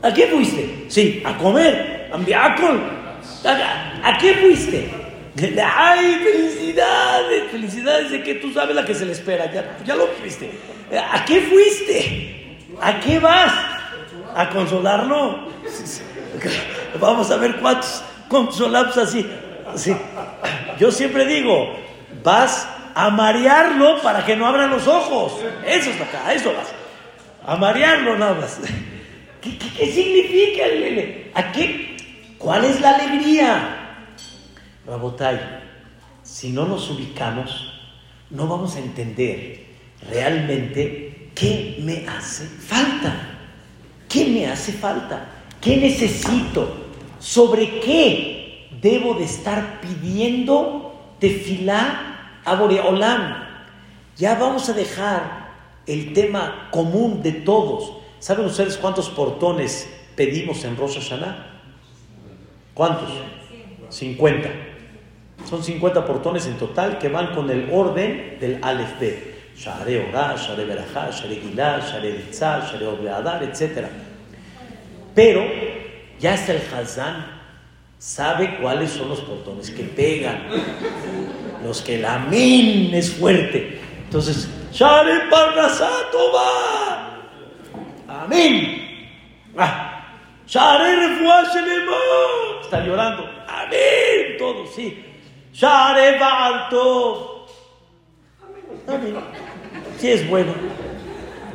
[0.03, 0.87] ¿A qué fuiste?
[0.89, 2.11] Sí, a comer.
[2.13, 2.17] A
[4.03, 4.91] ¿A qué fuiste?
[5.65, 7.51] ¡Ay, felicidades!
[7.51, 9.53] Felicidades de que tú sabes la que se le espera.
[9.53, 10.51] Ya, ya lo viste.
[10.93, 12.57] ¿A qué fuiste?
[12.81, 13.80] ¿A qué vas?
[14.35, 15.49] ¿A consolarlo?
[17.01, 19.27] Vamos a ver cuántos consolados así.
[20.79, 21.77] Yo siempre digo,
[22.23, 25.35] vas a marearlo para que no abra los ojos.
[25.67, 26.73] Eso es acá, eso vas.
[27.47, 28.61] A marearlo nada más.
[29.41, 30.65] ¿Qué, qué, qué significa?
[31.35, 31.97] ¿A qué,
[32.41, 34.07] ¿Cuál es la alegría?
[34.87, 35.39] Rabotay,
[36.23, 37.71] si no nos ubicamos,
[38.31, 39.67] no vamos a entender
[40.09, 43.30] realmente qué me hace falta.
[44.11, 45.29] ¿Qué me hace falta?
[45.61, 46.69] ¿Qué necesito?
[47.21, 53.45] ¿Sobre qué debo de estar pidiendo tefilá a Boreolam?
[54.17, 55.51] Ya vamos a dejar
[55.87, 57.93] el tema común de todos.
[58.19, 60.99] ¿Saben ustedes cuántos portones pedimos en Rosh?
[62.75, 63.11] ¿Cuántos?
[63.91, 64.51] 50.
[65.49, 69.30] Son 50 portones en total que van con el orden del Aleph.
[69.61, 73.89] Share Orah, Share Berajá, Share Gilá, Share Ritzá, Share Obleadar, etc.
[75.15, 75.45] Pero
[76.19, 77.41] ya está el Hazán
[77.99, 80.47] sabe cuáles son los portones que pegan,
[81.63, 83.79] los que la min es fuerte.
[84.05, 88.23] Entonces, Share Parnasato va.
[88.23, 89.19] Amén.
[89.59, 89.89] Ah.
[90.47, 91.21] Share
[92.63, 93.29] Está llorando.
[93.47, 94.37] Amén.
[94.39, 95.05] Todo, sí.
[95.53, 97.47] Share Barto.
[98.89, 99.50] Amén.
[100.01, 100.55] Sí es bueno.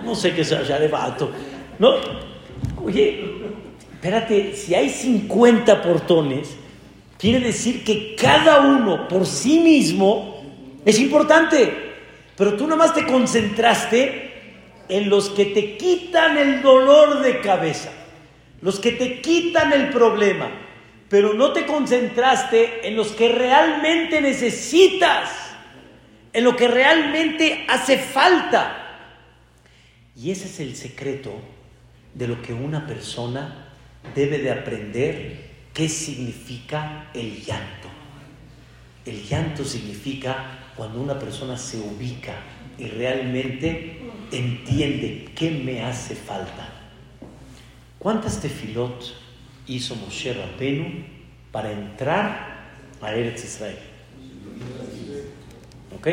[0.03, 1.31] No sé qué sea Share Barto.
[1.79, 1.95] No.
[2.83, 3.23] Oye,
[3.93, 6.55] espérate, si hay 50 portones,
[7.17, 10.43] quiere decir que cada uno por sí mismo
[10.85, 11.85] es importante.
[12.37, 14.33] Pero tú nada más te concentraste
[14.89, 17.91] en los que te quitan el dolor de cabeza,
[18.61, 20.51] los que te quitan el problema,
[21.09, 25.44] pero no te concentraste en los que realmente necesitas,
[26.35, 29.07] en lo que realmente hace falta.
[30.17, 31.33] Y ese es el secreto
[32.13, 33.69] de lo que una persona
[34.13, 37.87] debe de aprender qué significa el llanto.
[39.05, 42.33] El llanto significa cuando una persona se ubica
[42.77, 46.67] y realmente entiende qué me hace falta.
[47.97, 49.05] ¿Cuántas tefilot
[49.67, 51.05] hizo Moshe Rabenu
[51.53, 53.79] para entrar a Eretz Israel?
[55.95, 56.07] ¿Ok?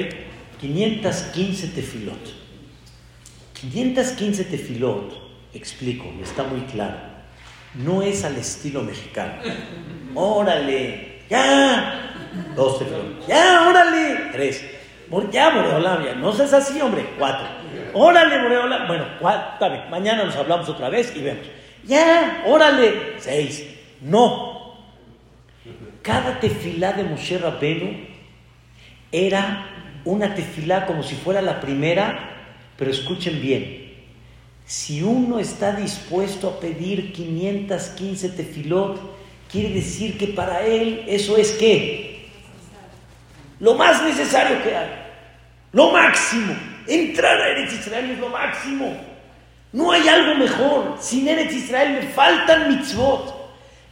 [0.61, 2.43] 515 tefilot.
[3.55, 5.13] 515 tefilot,
[5.55, 6.97] explico, está muy claro,
[7.75, 9.35] no es al estilo mexicano.
[10.15, 12.13] Órale, ya,
[12.57, 13.27] Dos tefilot.
[13.27, 14.31] Ya, órale.
[14.33, 14.65] Tres.
[15.31, 17.07] Ya, Moreola, no seas así, hombre.
[17.19, 17.47] Cuatro.
[17.93, 18.87] Órale, Moreola.
[18.87, 19.85] Bueno, cuatro.
[19.91, 21.47] Mañana nos hablamos otra vez y vemos.
[21.85, 23.15] Ya, órale.
[23.19, 23.67] Seis.
[24.01, 24.77] No.
[26.03, 28.07] Cada tefilá de Moshe Rabenu
[29.13, 29.72] era
[30.05, 32.31] una tefilá como si fuera la primera,
[32.77, 33.93] pero escuchen bien.
[34.65, 39.01] Si uno está dispuesto a pedir 515 tefilot,
[39.51, 42.13] quiere decir que para él eso es qué?
[43.63, 44.91] lo más necesario que hay,
[45.71, 46.53] lo máximo.
[46.89, 48.93] Entrar a Eretz Israel es lo máximo.
[49.73, 50.97] No hay algo mejor.
[51.01, 53.42] Sin Eretz Israel me faltan mitzvot.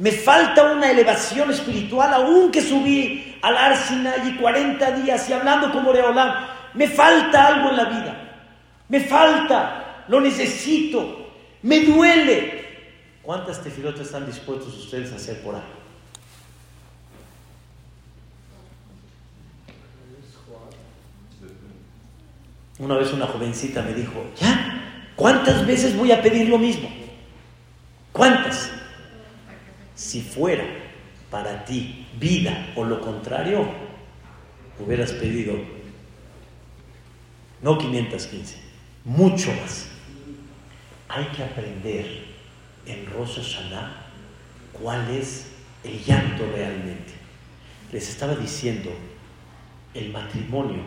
[0.01, 5.71] Me falta una elevación espiritual, aún que subí al Arsina y 40 días y hablando
[5.71, 6.47] como Reolam.
[6.73, 8.43] Me falta algo en la vida.
[8.89, 12.65] Me falta, lo necesito, me duele.
[13.21, 15.63] ¿Cuántas tefilotas están dispuestos ustedes a hacer por ahí?
[22.79, 25.13] Una vez una jovencita me dijo, ¿ya?
[25.15, 26.89] ¿Cuántas veces voy a pedir lo mismo?
[28.13, 28.80] ¿Cuántas?
[30.11, 30.65] Si fuera
[31.31, 33.65] para ti vida o lo contrario,
[34.81, 35.55] hubieras pedido
[37.63, 38.57] no 515,
[39.05, 39.87] mucho más.
[41.07, 42.25] Hay que aprender
[42.87, 44.07] en Rosh Hashanah
[44.73, 45.53] cuál es
[45.85, 47.13] el llanto realmente.
[47.93, 48.91] Les estaba diciendo,
[49.95, 50.83] el matrimonio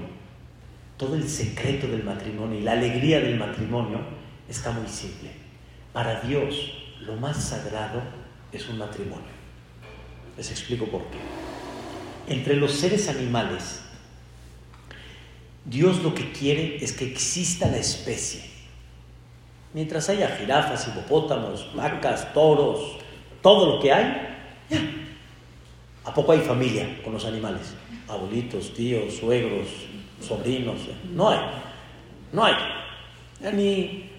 [0.98, 4.00] todo el secreto del matrimonio y la alegría del matrimonio
[4.50, 5.32] está muy simple.
[5.94, 8.02] Para Dios, lo más sagrado
[8.54, 9.34] es un matrimonio.
[10.38, 11.18] Les explico por qué.
[12.34, 13.82] Entre los seres animales,
[15.66, 18.44] Dios lo que quiere es que exista la especie.
[19.74, 22.98] Mientras haya jirafas, hipopótamos, vacas, toros,
[23.42, 24.38] todo lo que hay,
[24.70, 24.80] ya.
[26.06, 27.74] ¿A poco hay familia con los animales?
[28.08, 29.68] Abuelitos, tíos, suegros,
[30.20, 30.80] sobrinos,
[31.14, 31.40] no hay,
[32.32, 32.56] no hay.
[33.42, 34.10] Ya ni,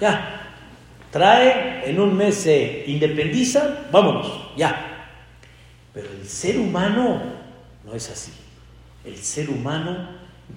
[0.00, 0.45] ya,
[1.16, 5.08] trae, en un mes se independiza, vámonos, ya.
[5.94, 7.22] Pero el ser humano
[7.84, 8.32] no es así.
[9.04, 10.10] El ser humano,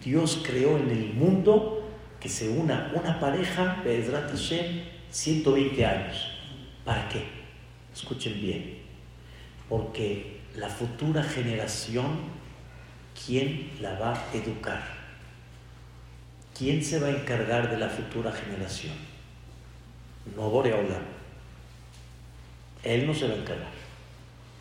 [0.04, 1.88] Dios creó en el mundo
[2.20, 6.28] que se una una pareja, de Hashem, 120 años.
[6.84, 7.24] ¿Para qué?
[7.94, 8.80] Escuchen bien.
[9.70, 12.40] Porque la futura generación
[13.26, 14.84] ¿quién la va a educar?
[16.58, 18.94] ¿Quién se va a encargar de la futura generación?
[20.36, 21.00] No Boreola.
[22.84, 23.72] Él no se va a encargar.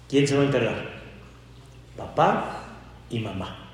[0.09, 0.89] ¿Quién se va a encargar?
[1.97, 2.67] Papá
[3.11, 3.71] y mamá.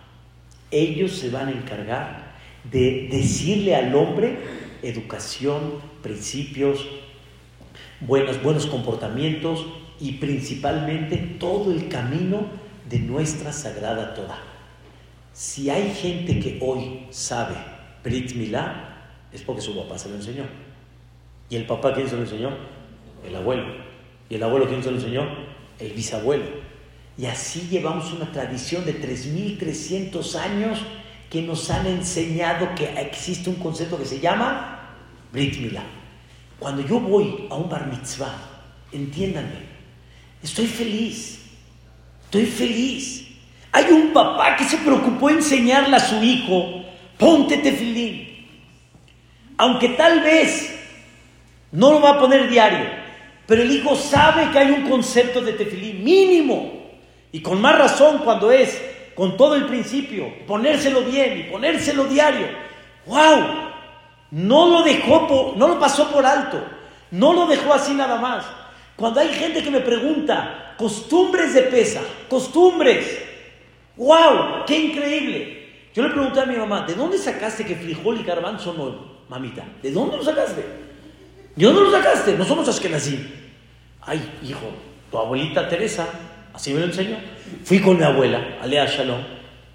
[0.70, 2.34] Ellos se van a encargar
[2.70, 4.38] de decirle al hombre
[4.82, 6.86] educación, principios,
[8.01, 9.66] buenos, buenos comportamientos
[10.01, 12.47] y principalmente todo el camino
[12.88, 14.42] de nuestra sagrada Torah.
[15.32, 17.57] Si hay gente que hoy sabe
[18.03, 20.45] Brit Milá, es porque su papá se lo enseñó.
[21.55, 22.50] ¿Y el papá quién se lo enseñó?
[23.24, 23.62] El abuelo.
[24.28, 25.24] ¿Y el abuelo quién se lo enseñó?
[25.78, 26.46] El bisabuelo.
[27.16, 30.80] Y así llevamos una tradición de 3.300 años
[31.30, 34.96] que nos han enseñado que existe un concepto que se llama
[35.32, 35.84] Brit Milá.
[36.59, 38.34] Cuando yo voy a un bar mitzvah,
[38.90, 39.74] entiéndanme,
[40.42, 41.38] Estoy feliz.
[42.24, 43.28] Estoy feliz.
[43.70, 46.82] Hay un papá que se preocupó en enseñarle a su hijo,
[47.16, 48.48] ponte tefilín.
[49.57, 50.74] Aunque tal vez
[51.74, 52.86] no lo va a poner diario,
[53.46, 56.84] pero el hijo sabe que hay un concepto de tefilín mínimo.
[57.32, 58.80] Y con más razón cuando es
[59.16, 62.46] con todo el principio, ponérselo bien y ponérselo diario.
[63.06, 63.44] ¡Wow!
[64.30, 66.62] No lo dejó, no lo pasó por alto.
[67.10, 68.46] No lo dejó así nada más.
[68.94, 73.20] Cuando hay gente que me pregunta, costumbres de pesa, costumbres.
[73.96, 74.64] ¡Wow!
[74.64, 75.88] ¡Qué increíble!
[75.92, 79.64] Yo le pregunté a mi mamá, ¿de dónde sacaste que frijol y garbanzo no, mamita?
[79.82, 80.84] ¿De dónde lo sacaste?
[81.57, 82.36] ¿De dónde lo sacaste?
[82.36, 83.32] No somos así.
[84.02, 84.72] Ay, hijo,
[85.11, 86.07] tu abuelita Teresa,
[86.52, 87.16] así me lo enseñó.
[87.64, 89.20] Fui con mi abuela, Alea Shalom,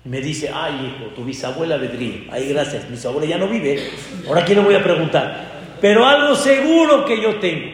[0.06, 2.28] y me dice, ay, hijo, tu bisabuela Bedrí.
[2.32, 3.90] Ay, gracias, mi bisabuela ya no vive.
[4.28, 5.78] Ahora, ¿quién le voy a preguntar?
[5.82, 7.72] Pero algo seguro que yo tengo.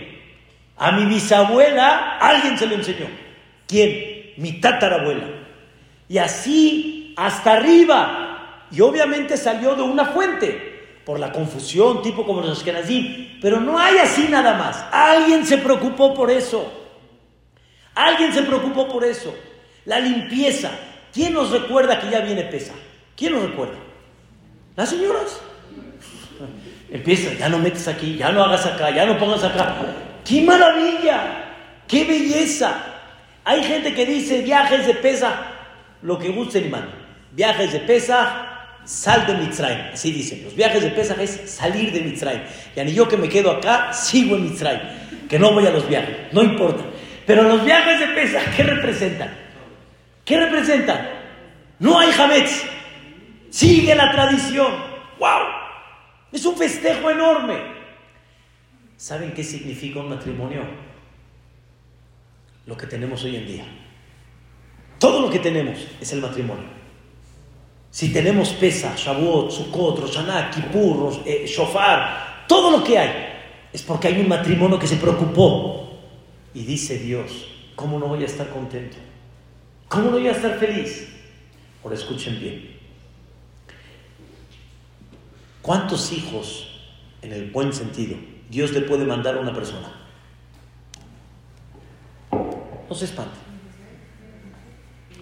[0.78, 3.08] A mi bisabuela alguien se lo enseñó.
[3.68, 4.34] ¿Quién?
[4.38, 5.24] Mi tatarabuela.
[6.08, 8.66] Y así hasta arriba.
[8.72, 10.74] Y obviamente salió de una fuente.
[11.06, 13.39] Por la confusión, tipo como los Ashkenazim.
[13.41, 14.84] Pero no hay así nada más.
[14.91, 16.72] Alguien se preocupó por eso.
[17.93, 19.34] Alguien se preocupó por eso.
[19.86, 20.72] La limpieza.
[21.14, 22.74] ¿Quién nos recuerda que ya viene pesa?
[23.16, 23.76] ¿Quién nos recuerda?
[24.76, 25.39] Las señoras.
[26.89, 29.76] Empieza, ya no metes aquí, ya no hagas acá, ya no pongas acá.
[30.26, 31.45] ¡Qué maravilla!
[31.88, 32.74] ¡Qué belleza!
[33.43, 35.45] Hay gente que dice viajes de pesa,
[36.01, 36.89] lo que guste mande.
[37.32, 38.55] Viajes de pesa,
[38.86, 39.94] sal de Mitzrayim.
[39.94, 40.44] Así dicen.
[40.44, 42.42] Los viajes de pesa es salir de Mitzrayim.
[42.76, 45.28] Y ni yo que me quedo acá, sigo en Mitzrayim.
[45.28, 46.84] Que no voy a los viajes, no importa.
[47.26, 49.36] Pero los viajes de pesa, ¿qué representan?
[50.24, 51.10] ¿Qué representan?
[51.80, 52.64] No hay Hametz.
[53.50, 54.72] Sigue la tradición.
[55.20, 55.42] ¡Wow!
[56.32, 57.56] Es un festejo enorme.
[58.98, 60.62] ¿Saben qué significa un matrimonio?
[62.66, 63.66] Lo que tenemos hoy en día.
[65.00, 66.74] Todo lo que tenemos es el matrimonio.
[67.96, 73.10] Si tenemos pesa, Shavuot, Sukkot, Roshaná, Kippur, eh, Shofar, todo lo que hay,
[73.72, 75.98] es porque hay un matrimonio que se preocupó.
[76.54, 78.98] Y dice Dios, ¿cómo no voy a estar contento?
[79.88, 81.08] ¿Cómo no voy a estar feliz?
[81.82, 82.78] Ahora escuchen bien.
[85.62, 86.68] ¿Cuántos hijos,
[87.22, 88.18] en el buen sentido,
[88.50, 89.89] Dios le puede mandar a una persona?
[92.30, 93.38] No se espante.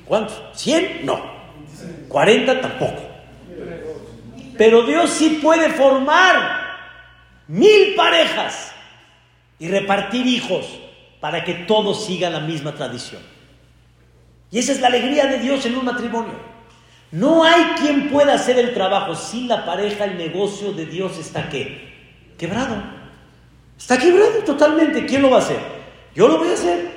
[0.08, 0.42] ¿Cuántos?
[0.56, 1.06] ¿Cien?
[1.06, 1.33] No.
[2.08, 2.62] ¿Cuarenta?
[2.62, 3.02] Tampoco.
[4.58, 6.64] Pero Dios sí puede formar
[7.48, 8.72] mil parejas
[9.60, 10.80] y repartir hijos
[11.20, 13.22] para que todos sigan la misma tradición.
[14.52, 16.34] Y esa es la alegría de Dios en un matrimonio.
[17.12, 21.50] No hay quien pueda hacer el trabajo sin la pareja, el negocio de Dios está
[21.50, 21.94] qué?
[22.38, 22.84] Quebrado.
[23.78, 25.06] Está quebrado totalmente.
[25.06, 25.60] ¿Quién lo va a hacer?
[26.16, 26.92] Yo lo voy a hacer.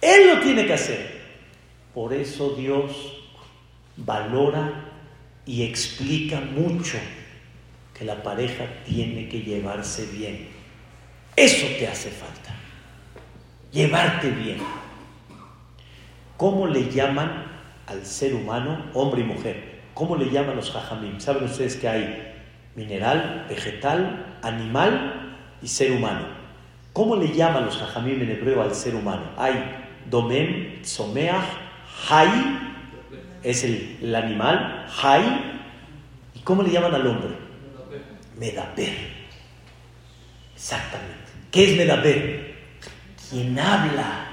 [0.00, 1.20] Él lo tiene que hacer.
[1.94, 3.19] Por eso Dios
[3.96, 4.90] valora
[5.46, 6.98] y explica mucho
[7.96, 10.48] que la pareja tiene que llevarse bien.
[11.36, 12.54] Eso te hace falta.
[13.72, 14.58] Llevarte bien.
[16.36, 17.50] ¿Cómo le llaman
[17.90, 19.80] al ser humano, hombre y mujer.
[19.94, 21.18] ¿Cómo le llaman los jajamim?
[21.18, 22.34] Saben ustedes que hay
[22.76, 26.26] mineral, vegetal, animal y ser humano.
[26.92, 29.22] ¿Cómo le llaman los jajamim en hebreo al ser humano?
[29.36, 29.54] Hay
[30.08, 31.44] domem, someach,
[32.08, 32.69] hay,
[33.42, 35.62] es el, animal, hay.
[36.34, 37.30] ¿Y cómo le llaman al hombre?
[38.38, 38.94] Medaber.
[40.54, 41.30] Exactamente.
[41.50, 42.54] ¿Qué es Medaber?
[43.28, 44.26] Quien habla.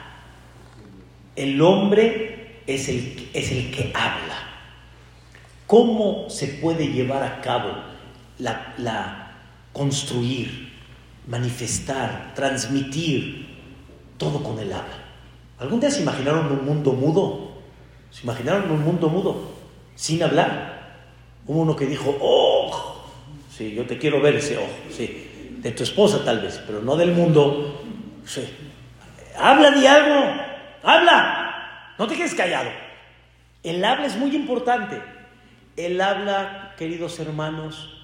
[1.35, 4.47] El hombre es el, es el que habla.
[5.67, 7.71] ¿Cómo se puede llevar a cabo
[8.39, 9.35] la, la
[9.73, 10.73] construir,
[11.27, 13.47] manifestar, transmitir
[14.17, 15.05] todo con el habla?
[15.59, 17.56] ¿Algún día se imaginaron un mundo mudo?
[18.11, 19.51] ¿Se imaginaron un mundo mudo?
[19.95, 20.77] Sin hablar.
[21.45, 23.05] Hubo uno que dijo, oh,
[23.55, 26.95] sí, yo te quiero ver ese ojo, sí, de tu esposa tal vez, pero no
[26.95, 27.81] del mundo.
[28.25, 28.47] Sí.
[29.37, 30.41] Habla de algo,
[30.83, 31.93] habla.
[31.97, 32.69] No te quedes callado.
[33.63, 35.01] El habla es muy importante.
[35.75, 37.97] El habla, queridos hermanos,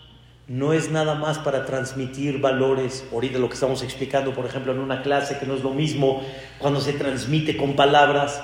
[0.48, 3.06] no es nada más para transmitir valores.
[3.12, 6.22] Ahorita lo que estamos explicando, por ejemplo, en una clase, que no es lo mismo
[6.60, 8.44] cuando se transmite con palabras.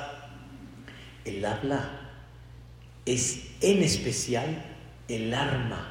[1.26, 1.90] El habla
[3.06, 4.64] es en especial
[5.08, 5.88] el arma,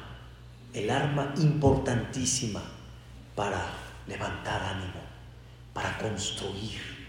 [0.73, 2.61] el arma importantísima
[3.35, 3.65] para
[4.07, 5.01] levantar ánimo,
[5.73, 6.99] para construir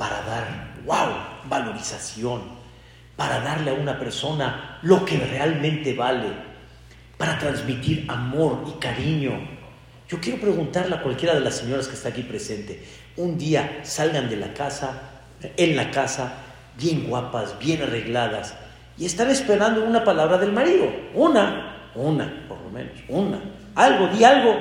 [0.00, 2.40] para dar, wow, valorización,
[3.16, 6.28] para darle a una persona lo que realmente vale,
[7.18, 9.32] para transmitir amor y cariño.
[10.08, 12.82] Yo quiero preguntarle a cualquiera de las señoras que está aquí presente,
[13.18, 15.02] un día salgan de la casa
[15.42, 16.32] en la casa,
[16.80, 18.54] bien guapas, bien arregladas,
[18.96, 23.40] y estar esperando una palabra del marido, una, una, por lo menos, una,
[23.74, 24.56] algo, di algo.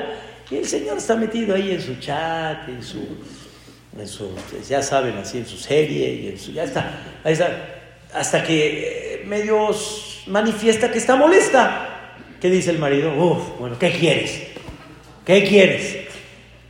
[0.51, 2.99] Y el Señor está metido ahí en su chat, en su,
[3.97, 4.31] en su
[4.67, 7.49] ya saben, así en su serie, y en su, ya está, ahí está,
[8.13, 9.69] hasta que eh, medio
[10.27, 12.15] manifiesta que está molesta.
[12.41, 13.13] ¿Qué dice el marido?
[13.13, 14.41] Uf, bueno, ¿qué quieres?
[15.25, 16.07] ¿Qué quieres?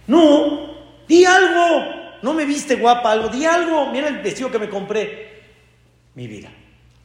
[0.08, 0.74] No,
[1.08, 2.00] di algo.
[2.22, 3.92] No me viste guapa algo, di algo.
[3.92, 5.29] Mira el vestido que me compré.
[6.16, 6.50] Mi vida,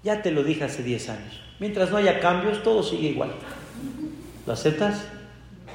[0.03, 1.41] ya te lo dije hace 10 años.
[1.59, 3.33] Mientras no haya cambios, todo sigue igual.
[4.47, 5.07] ¿Lo aceptas?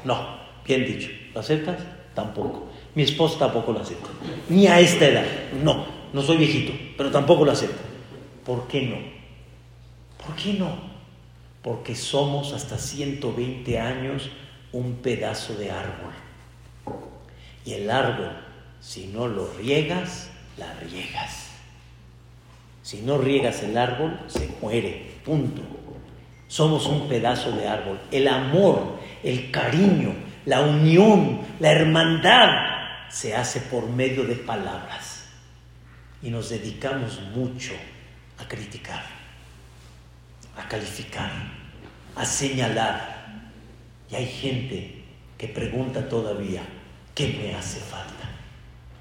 [0.04, 1.10] No, bien dicho.
[1.34, 1.78] ¿Lo aceptas?
[2.14, 2.70] Tampoco.
[2.96, 4.10] Mi esposa tampoco lo acepta.
[4.50, 5.26] Ni a esta edad.
[5.64, 7.82] No, no soy viejito, pero tampoco lo acepta.
[8.46, 8.98] ¿Por qué no?
[10.26, 10.90] ¿Por qué no?
[11.62, 14.30] Porque somos hasta 120 años
[14.72, 16.14] un pedazo de árbol.
[17.66, 18.32] Y el árbol,
[18.80, 21.49] si no lo riegas, la riegas.
[22.82, 25.12] Si no riegas el árbol, se muere.
[25.24, 25.62] Punto.
[26.48, 28.00] Somos un pedazo de árbol.
[28.12, 30.14] El amor, el cariño,
[30.46, 32.50] la unión, la hermandad
[33.10, 35.26] se hace por medio de palabras.
[36.22, 37.74] Y nos dedicamos mucho
[38.38, 39.04] a criticar,
[40.58, 41.32] a calificar,
[42.16, 43.52] a señalar.
[44.10, 45.04] Y hay gente
[45.38, 46.64] que pregunta todavía,
[47.14, 48.30] ¿qué me hace falta?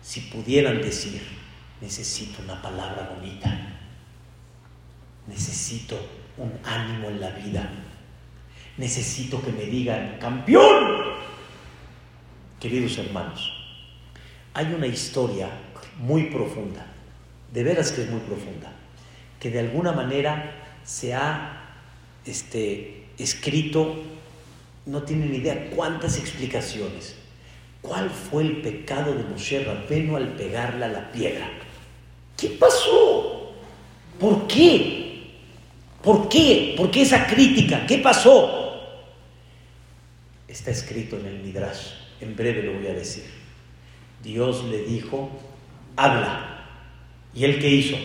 [0.02, 1.38] Si pudieran decir,
[1.80, 3.56] necesito una palabra bonita,
[5.26, 5.98] necesito
[6.36, 7.70] un ánimo en la vida,
[8.76, 11.16] necesito que me digan, campeón.
[12.60, 13.52] Queridos hermanos,
[14.54, 15.48] hay una historia
[15.98, 16.86] muy profunda,
[17.52, 18.72] de veras que es muy profunda,
[19.38, 20.54] que de alguna manera
[20.84, 21.58] se ha
[22.24, 24.02] este, escrito,
[24.86, 27.16] no tienen idea cuántas explicaciones.
[27.82, 31.48] ¿Cuál fue el pecado de Moshe Rabbeinu al pegarle a la piedra?
[32.39, 33.53] ¿Qué pasó?
[34.20, 35.32] ¿Por qué?
[36.01, 36.74] ¿Por qué?
[36.76, 37.84] ¿Por qué esa crítica?
[37.84, 38.55] ¿Qué pasó?
[40.47, 43.24] Está escrito en el Midrash, en breve lo voy a decir.
[44.22, 45.30] Dios le dijo,
[45.97, 46.64] habla.
[47.34, 47.97] ¿Y él qué hizo?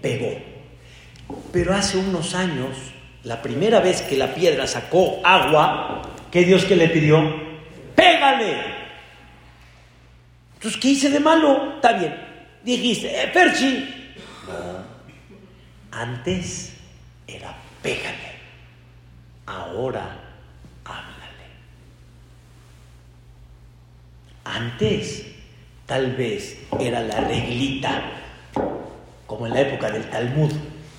[0.00, 0.32] Pegó.
[1.52, 2.76] Pero hace unos años,
[3.22, 7.22] la primera vez que la piedra sacó agua, ¿qué Dios que le pidió?
[7.94, 8.56] Pégale.
[10.54, 11.74] Entonces, ¿qué hice de malo?
[11.76, 12.33] Está bien.
[12.64, 14.14] Dijiste, eh, Perchi.
[14.48, 14.84] No.
[15.92, 16.72] Antes
[17.26, 18.32] era pégale.
[19.46, 20.18] Ahora
[20.84, 21.46] háblale.
[24.44, 25.26] Antes
[25.86, 28.02] tal vez era la reglita,
[29.26, 30.50] como en la época del Talmud,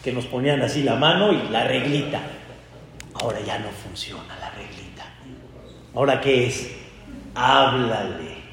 [0.03, 2.21] que nos ponían así la mano y la reglita.
[3.15, 5.05] Ahora ya no funciona la reglita.
[5.95, 6.69] ¿Ahora qué es?
[7.33, 8.44] Háblale.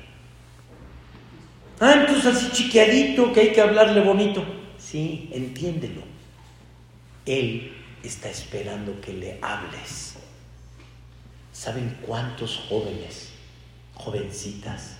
[1.85, 4.45] Ah, entonces así chiquiadito que hay que hablarle bonito.
[4.79, 6.03] Sí, entiéndelo.
[7.27, 7.73] Él
[8.05, 10.15] está esperando que le hables.
[11.53, 13.33] ¿Saben cuántos jóvenes,
[13.95, 14.99] jovencitas,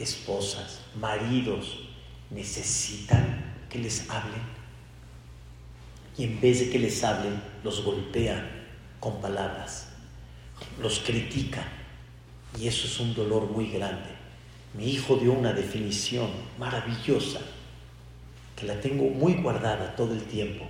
[0.00, 1.84] esposas, maridos
[2.30, 4.42] necesitan que les hablen?
[6.18, 8.50] Y en vez de que les hablen, los golpean
[8.98, 9.90] con palabras,
[10.80, 11.68] los critican.
[12.58, 14.13] Y eso es un dolor muy grande.
[14.74, 17.40] Mi hijo dio una definición maravillosa,
[18.56, 20.66] que la tengo muy guardada todo el tiempo.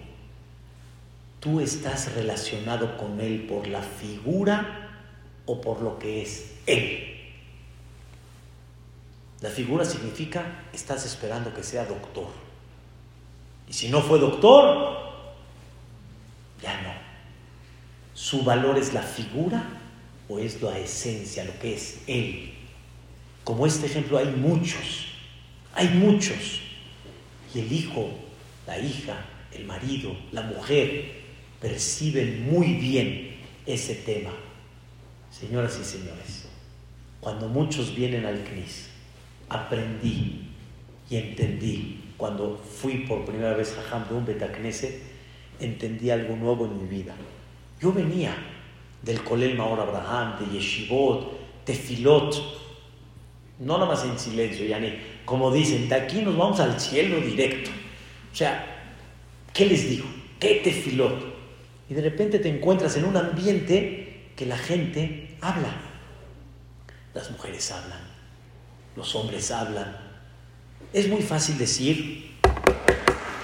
[1.41, 4.91] Tú estás relacionado con él por la figura
[5.47, 7.15] o por lo que es él.
[9.41, 12.29] La figura significa estás esperando que sea doctor.
[13.69, 15.13] Y si no fue doctor,
[16.63, 16.93] ya no.
[18.15, 19.63] ¿Su valor es la figura
[20.29, 22.54] o es la esencia, lo que es él?
[23.45, 25.07] Como este ejemplo hay muchos,
[25.75, 26.61] hay muchos.
[27.55, 28.11] Y el hijo,
[28.67, 31.13] la hija, el marido, la mujer
[31.61, 33.37] perciben muy bien
[33.67, 34.31] ese tema.
[35.31, 36.47] Señoras y señores,
[37.21, 38.89] cuando muchos vienen al CNIS,
[39.49, 40.49] aprendí
[41.11, 45.03] y entendí, cuando fui por primera vez a Ham de un Betacnese,
[45.61, 47.15] entendí algo nuevo en mi vida.
[47.81, 48.35] Yo venía
[49.03, 52.64] del Kolel Maor Abraham, de Yeshivot, Tefilot,
[53.59, 54.93] no nada más en silencio, ya ni,
[55.25, 57.71] como dicen, de aquí nos vamos al cielo directo.
[58.33, 58.93] O sea,
[59.53, 60.07] ¿qué les digo?
[60.41, 61.35] ¿Qué Tefilot?
[61.89, 65.73] Y de repente te encuentras en un ambiente que la gente habla.
[67.15, 68.01] Las mujeres hablan,
[68.97, 69.97] los hombres hablan.
[70.93, 72.33] Es muy fácil decir,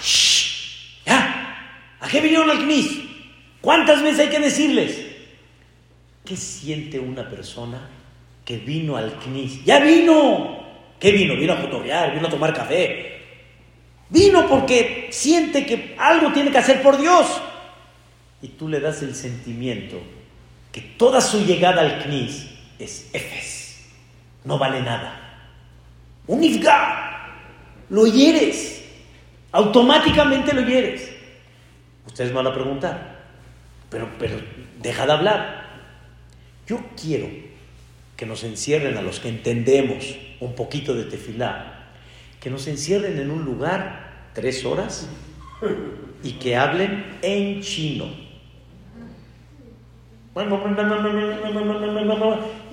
[0.02, 1.04] ¡Shh!
[1.06, 1.96] ¡Ya!
[2.00, 3.00] ¿A qué vinieron al CNIS?
[3.60, 5.06] ¿Cuántas veces hay que decirles?
[6.24, 7.88] ¿Qué siente una persona
[8.50, 9.64] que vino al CNIS?
[9.64, 10.58] ¡Ya vino!
[10.98, 11.36] ¿Qué vino?
[11.36, 13.20] Vino a fotografiar, vino a tomar café.
[14.08, 17.28] Vino porque siente que algo tiene que hacer por Dios.
[18.42, 20.00] Y tú le das el sentimiento
[20.72, 23.86] que toda su llegada al CNIS es Efes.
[24.44, 25.46] No vale nada.
[26.26, 27.36] Un Ifga.
[27.88, 28.84] Lo hieres.
[29.52, 31.08] Automáticamente lo hieres.
[32.04, 33.20] Ustedes van a preguntar.
[33.90, 34.40] Pero, pero,
[34.82, 35.70] deja de hablar.
[36.66, 37.28] Yo quiero
[38.20, 41.86] que nos encierren a los que entendemos un poquito de tefilá
[42.38, 45.08] que nos encierren en un lugar tres horas
[46.22, 48.04] y que hablen en chino.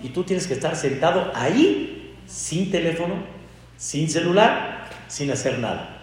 [0.03, 3.15] Y tú tienes que estar sentado ahí, sin teléfono,
[3.77, 6.01] sin celular, sin hacer nada.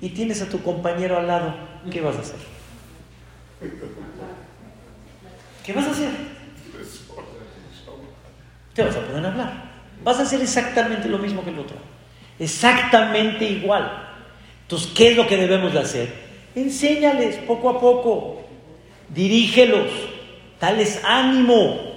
[0.00, 1.52] Y tienes a tu compañero al lado.
[1.90, 2.36] ¿Qué vas a hacer?
[5.66, 6.33] ¿Qué vas a hacer?
[8.74, 9.52] Te vas a poder hablar.
[10.02, 11.76] Vas a hacer exactamente lo mismo que el otro.
[12.38, 14.04] Exactamente igual.
[14.62, 16.12] Entonces, ¿qué es lo que debemos de hacer?
[16.54, 18.42] Enséñales poco a poco,
[19.08, 19.88] dirígelos,
[20.60, 21.94] dales ánimo,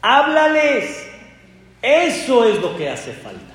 [0.00, 1.06] háblales.
[1.82, 3.54] Eso es lo que hace falta.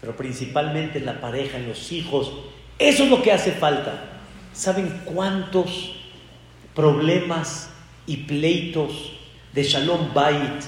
[0.00, 2.32] Pero principalmente en la pareja, en los hijos,
[2.78, 4.04] eso es lo que hace falta.
[4.52, 5.94] ¿Saben cuántos
[6.74, 7.70] problemas
[8.06, 9.12] y pleitos
[9.52, 10.62] de Shalom Bait,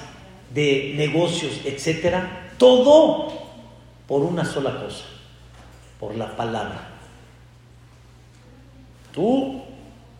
[0.54, 2.50] de negocios, etcétera?
[2.56, 3.32] Todo
[4.06, 5.04] por una sola cosa,
[5.98, 6.88] por la palabra.
[9.12, 9.62] Tú,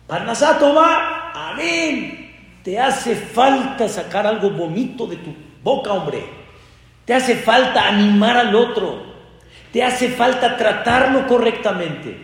[0.07, 2.59] Parnasato va, amén.
[2.63, 5.33] Te hace falta sacar algo bonito de tu
[5.63, 6.23] boca, hombre.
[7.05, 9.15] Te hace falta animar al otro.
[9.71, 12.17] Te hace falta tratarlo correctamente.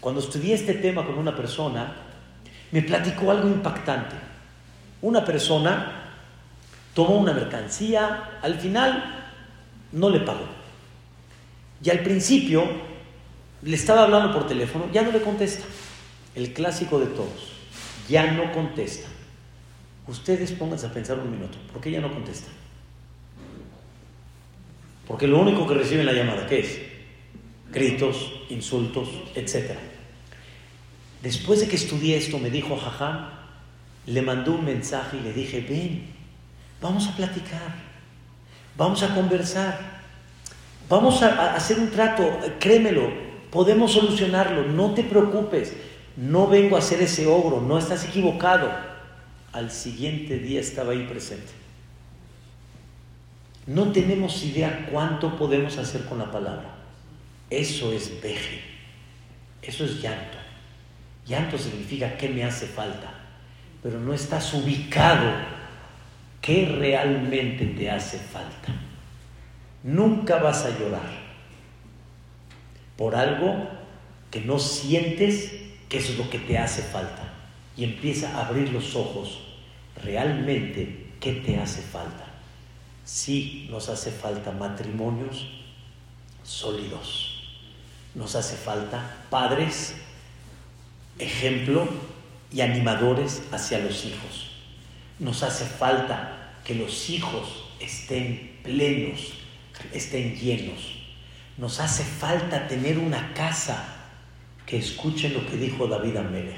[0.00, 1.94] Cuando estudié este tema con una persona,
[2.70, 4.16] me platicó algo impactante.
[5.02, 6.05] Una persona
[6.96, 9.28] tomó una mercancía, al final
[9.92, 10.46] no le pagó.
[11.84, 12.64] Y al principio
[13.60, 15.66] le estaba hablando por teléfono, ya no le contesta.
[16.34, 17.52] El clásico de todos,
[18.08, 19.08] ya no contesta.
[20.08, 22.48] Ustedes pónganse a pensar un minuto, ¿por qué ya no contesta?
[25.06, 26.80] Porque lo único que recibe la llamada, ¿qué es?
[27.70, 29.72] Gritos, insultos, etc.
[31.22, 33.32] Después de que estudié esto, me dijo Jajá,
[34.06, 36.15] le mandó un mensaje y le dije, ven,
[36.86, 37.74] vamos a platicar,
[38.76, 39.96] vamos a conversar.
[40.88, 43.10] Vamos a, hacer un trato, créemelo,
[43.50, 45.72] podemos solucionarlo, no te preocupes,
[46.16, 48.70] no vengo a hacer ese ogro, no estás equivocado.
[49.52, 51.52] Al siguiente día estaba ahí presente.
[53.66, 56.76] No tenemos idea cuánto podemos hacer con la palabra.
[57.50, 58.60] Eso es veje,
[59.62, 60.38] eso es llanto.
[61.26, 63.12] Llanto significa que me hace falta,
[63.82, 65.55] pero no estás ubicado
[66.46, 68.72] qué realmente te hace falta.
[69.82, 71.10] Nunca vas a llorar
[72.96, 73.68] por algo
[74.30, 75.52] que no sientes
[75.88, 77.32] que es lo que te hace falta.
[77.76, 79.40] Y empieza a abrir los ojos.
[80.02, 82.26] Realmente, ¿qué te hace falta?
[83.04, 85.48] Sí, nos hace falta matrimonios
[86.44, 87.58] sólidos.
[88.14, 89.96] Nos hace falta padres,
[91.18, 91.88] ejemplo
[92.52, 94.45] y animadores hacia los hijos.
[95.18, 99.36] Nos hace falta que los hijos estén plenos
[99.92, 100.94] estén llenos.
[101.58, 103.84] Nos hace falta tener una casa
[104.66, 106.56] que escuche lo que dijo David Amelech.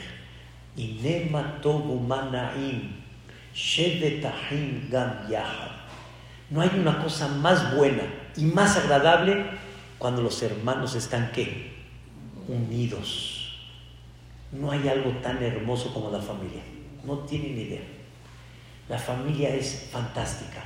[6.50, 8.02] No hay una cosa más buena
[8.36, 9.44] y más agradable
[9.98, 11.72] cuando los hermanos están ¿qué?
[12.46, 13.58] unidos.
[14.52, 16.62] No hay algo tan hermoso como la familia.
[17.04, 17.97] No tienen idea.
[18.88, 20.64] La familia es fantástica.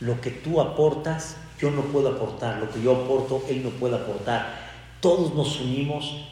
[0.00, 3.96] Lo que tú aportas yo no puedo aportar, lo que yo aporto, él no puede
[3.96, 4.72] aportar.
[5.00, 6.28] Todos nos unimos.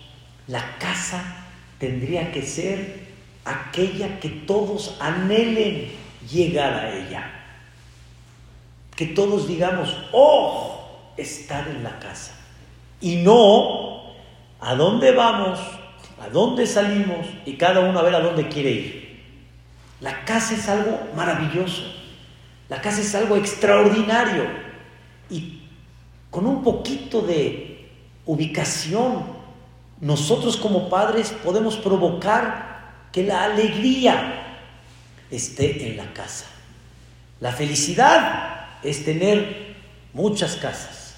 [0.48, 1.46] La casa
[1.78, 3.06] tendría que ser
[3.44, 5.90] aquella que todos anhelen
[6.30, 7.30] llegar a ella.
[8.96, 12.34] Que todos digamos, oh, estar en la casa.
[13.00, 14.12] Y no,
[14.60, 15.58] ¿a dónde vamos?
[16.20, 17.26] ¿A dónde salimos?
[17.46, 19.01] Y cada uno a ver a dónde quiere ir.
[20.02, 21.82] La casa es algo maravilloso.
[22.68, 24.46] La casa es algo extraordinario
[25.30, 25.62] y
[26.30, 27.88] con un poquito de
[28.26, 29.24] ubicación,
[30.00, 34.58] nosotros como padres podemos provocar que la alegría
[35.30, 36.46] esté en la casa.
[37.40, 39.76] La felicidad es tener
[40.12, 41.14] muchas casas,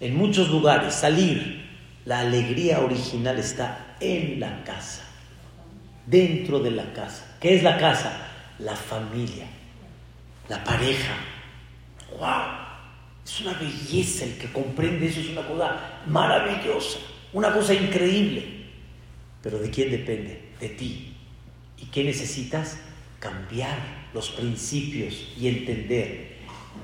[0.00, 1.64] en muchos lugares, salir.
[2.04, 5.02] La alegría original está en la casa,
[6.06, 7.35] dentro de la casa.
[7.46, 8.26] ¿Qué es la casa?
[8.58, 9.46] La familia,
[10.48, 11.14] la pareja.
[12.18, 12.28] ¡Wow!
[13.24, 16.98] Es una belleza el que comprende eso, es una cosa maravillosa.
[17.32, 18.64] una cosa increíble.
[19.44, 20.54] Pero ¿de quién depende?
[20.58, 21.14] De ti.
[21.78, 22.80] ¿Y qué necesitas?
[23.20, 23.78] Cambiar
[24.12, 26.38] los principios y entender.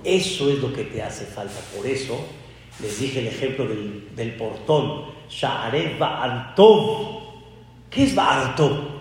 [0.05, 1.59] Eso es lo que te hace falta.
[1.77, 2.25] Por eso
[2.81, 5.07] les dije el ejemplo del, portón.
[5.29, 7.21] Sha'aret Ba'artov.
[7.91, 8.92] ¿Qué es Ba'artov?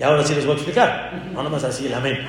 [0.00, 1.30] Y ahora sí les voy a explicar.
[1.34, 2.20] No nomás así el amén.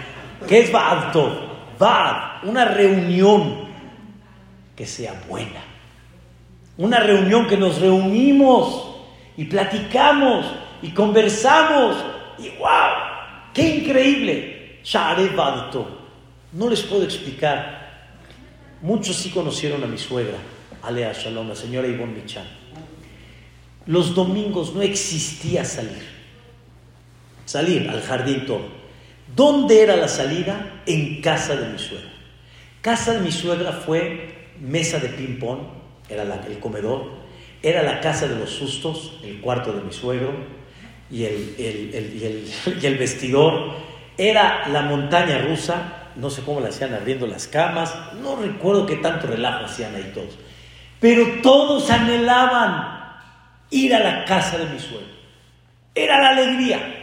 [0.45, 1.32] ¿Qué es Ba'artov?
[1.80, 3.69] Ba'ar, una reunión
[4.76, 5.63] que sea buena.
[6.78, 8.97] Una reunión que nos reunimos
[9.38, 10.45] y platicamos
[10.82, 11.95] y conversamos.
[12.39, 14.82] Y wow, qué increíble.
[14.84, 15.86] Sha'aret Ba'artov.
[16.51, 18.09] No les puedo explicar.
[18.82, 20.38] Muchos sí conocieron a mi suegra.
[20.84, 22.45] Alea Shalom, la señora Ivonne Michan.
[23.86, 26.11] Los domingos no existía salir.
[27.52, 28.70] Salir al jardín todo.
[29.36, 30.84] ¿Dónde era la salida?
[30.86, 32.10] En casa de mi suegra.
[32.80, 35.60] Casa de mi suegra fue mesa de ping-pong,
[36.08, 37.12] era el comedor,
[37.62, 40.32] era la casa de los sustos, el cuarto de mi suegro,
[41.12, 43.74] y el, vestidor,
[44.18, 48.95] era la montaña rusa, no sé cómo la hacían abriendo las camas, no recuerdo qué
[48.95, 50.38] tanto relajo hacían ahí todos.
[51.02, 53.18] Pero todos anhelaban
[53.72, 55.20] ir a la casa de mi suegro.
[55.93, 57.01] Era la alegría.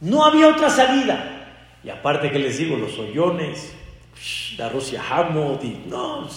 [0.00, 1.30] No había otra salida.
[1.82, 3.74] Y aparte que les digo, los hoyones,
[4.56, 6.28] la Rosia Hamod, y no,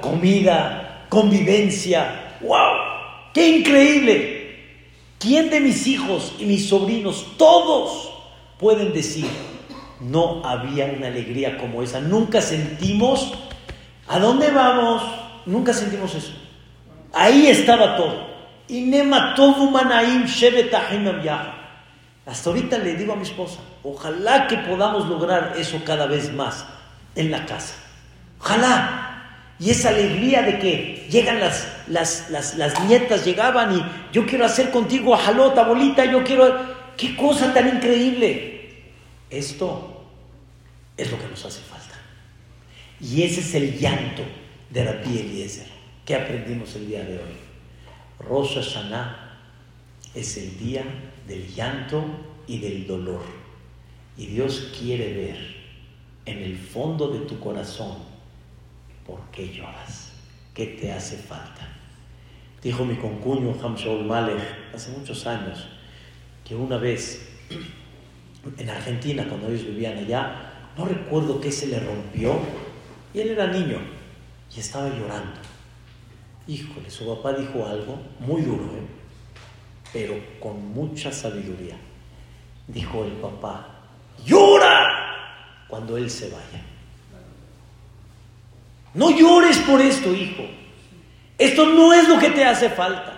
[0.00, 2.36] comida, convivencia.
[2.40, 2.76] ¡Wow!
[3.32, 4.40] ¡Qué increíble!
[5.18, 8.10] ¿Quién de mis hijos y mis sobrinos, todos,
[8.58, 9.26] pueden decir,
[10.00, 12.00] no había una alegría como esa?
[12.00, 13.34] Nunca sentimos,
[14.08, 15.02] ¿a dónde vamos?
[15.44, 16.32] Nunca sentimos eso.
[17.12, 18.28] Ahí estaba todo.
[18.66, 18.80] Y
[22.30, 26.64] Hasta ahorita le digo a mi esposa, ojalá que podamos lograr eso cada vez más
[27.16, 27.74] en la casa.
[28.38, 29.56] Ojalá.
[29.58, 34.70] Y esa alegría de que llegan las, las, las, nietas, llegaban y yo quiero hacer
[34.70, 36.78] contigo jalota, bolita, yo quiero...
[36.96, 38.84] ¡Qué cosa tan increíble!
[39.28, 40.04] Esto
[40.96, 41.96] es lo que nos hace falta.
[43.00, 44.22] Y ese es el llanto
[44.70, 45.66] de Rabbi Eliezer.
[46.04, 47.36] ¿Qué aprendimos el día de hoy?
[48.20, 49.36] Rosh Hashanah
[50.14, 50.84] es el día
[51.26, 52.04] del llanto
[52.46, 53.22] y del dolor.
[54.16, 55.56] Y Dios quiere ver
[56.26, 57.96] en el fondo de tu corazón
[59.06, 60.12] por qué lloras,
[60.54, 61.68] qué te hace falta.
[62.62, 64.40] Dijo mi concuño Hamshaul Malek
[64.74, 65.66] hace muchos años
[66.44, 67.28] que una vez
[68.58, 72.38] en Argentina, cuando ellos vivían allá, no recuerdo qué se le rompió,
[73.12, 73.78] y él era niño,
[74.54, 75.40] y estaba llorando.
[76.46, 78.99] Híjole, su papá dijo algo muy duro, ¿eh?
[79.92, 81.76] Pero con mucha sabiduría.
[82.66, 83.66] Dijo el papá,
[84.24, 86.64] llora cuando él se vaya.
[88.94, 90.44] No llores por esto, hijo.
[91.38, 93.16] Esto no es lo que te hace falta.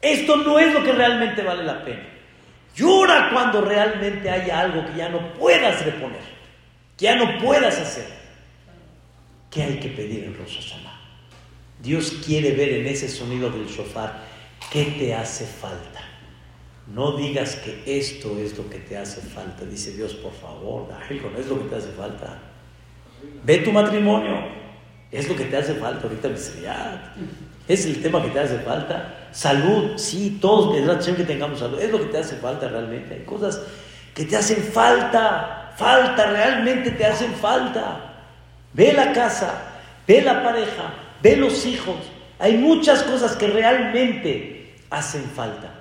[0.00, 2.06] Esto no es lo que realmente vale la pena.
[2.74, 6.20] Llora cuando realmente haya algo que ya no puedas reponer,
[6.96, 8.06] que ya no puedas hacer.
[9.50, 11.00] ¿Qué hay que pedir en Rosh Hashanah?
[11.82, 14.27] Dios quiere ver en ese sonido del shofar
[14.70, 16.00] qué te hace falta.
[16.94, 19.64] No digas que esto es lo que te hace falta.
[19.64, 22.38] Dice Dios, por favor, no es lo que te hace falta.
[23.44, 24.56] Ve tu matrimonio.
[25.10, 27.14] Es lo que te hace falta ahorita, miseria.
[27.66, 29.28] Es el tema que te hace falta.
[29.32, 31.80] Salud, sí, todos, que tengamos salud.
[31.80, 33.14] Es lo que te hace falta realmente.
[33.14, 33.60] Hay cosas
[34.14, 35.74] que te hacen falta.
[35.76, 38.08] Falta, realmente te hacen falta.
[38.72, 39.62] Ve la casa,
[40.06, 40.92] ve la pareja,
[41.22, 41.96] ve los hijos.
[42.38, 44.57] Hay muchas cosas que realmente
[44.90, 45.74] hacen falta.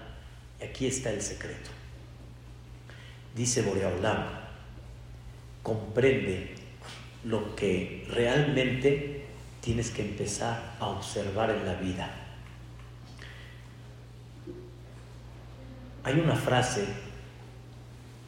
[0.61, 1.69] Y aquí está el secreto.
[3.35, 4.25] Dice Boreolam,
[5.61, 6.55] comprende
[7.23, 9.25] lo que realmente
[9.61, 12.09] tienes que empezar a observar en la vida.
[16.03, 16.85] Hay una frase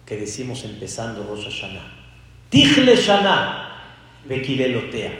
[0.06, 1.94] que decimos empezando Rosh Hashanah.
[2.50, 3.84] Tichle Shana
[4.26, 5.14] Bequilelotea.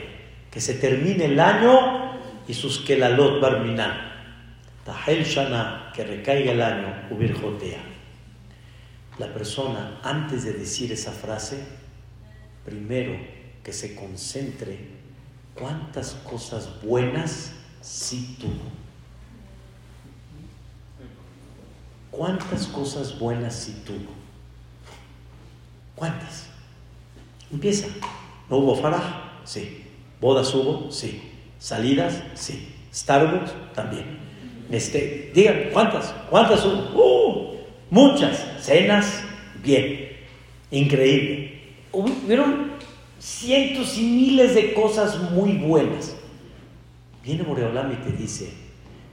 [0.50, 4.09] Que se termine el año y sus kelalot barminan.
[4.84, 7.80] Tahel Shana, que recaiga el año, ubirjotea.
[9.18, 11.62] La persona, antes de decir esa frase,
[12.64, 13.18] primero
[13.62, 14.78] que se concentre
[15.54, 17.52] cuántas cosas buenas
[17.82, 18.80] sí tuvo.
[22.10, 24.12] ¿Cuántas cosas buenas sí tuvo?
[25.94, 26.46] ¿Cuántas?
[27.52, 27.88] Empieza.
[28.48, 29.04] ¿No hubo faraj?
[29.44, 29.84] Sí.
[30.20, 30.90] ¿Bodas hubo?
[30.90, 31.22] Sí.
[31.58, 32.22] ¿Salidas?
[32.34, 32.74] Sí.
[32.92, 33.52] ¿Starbucks?
[33.74, 34.29] También.
[34.70, 36.14] Este, digan, ¿cuántas?
[36.30, 36.64] ¿Cuántas?
[36.64, 37.56] ¡Uh!
[37.90, 38.46] Muchas.
[38.60, 39.22] ¿Cenas?
[39.62, 40.10] Bien.
[40.70, 41.60] Increíble.
[41.92, 42.72] Hubieron
[43.18, 46.16] cientos y miles de cosas muy buenas.
[47.24, 48.50] Viene Boreolam y te dice,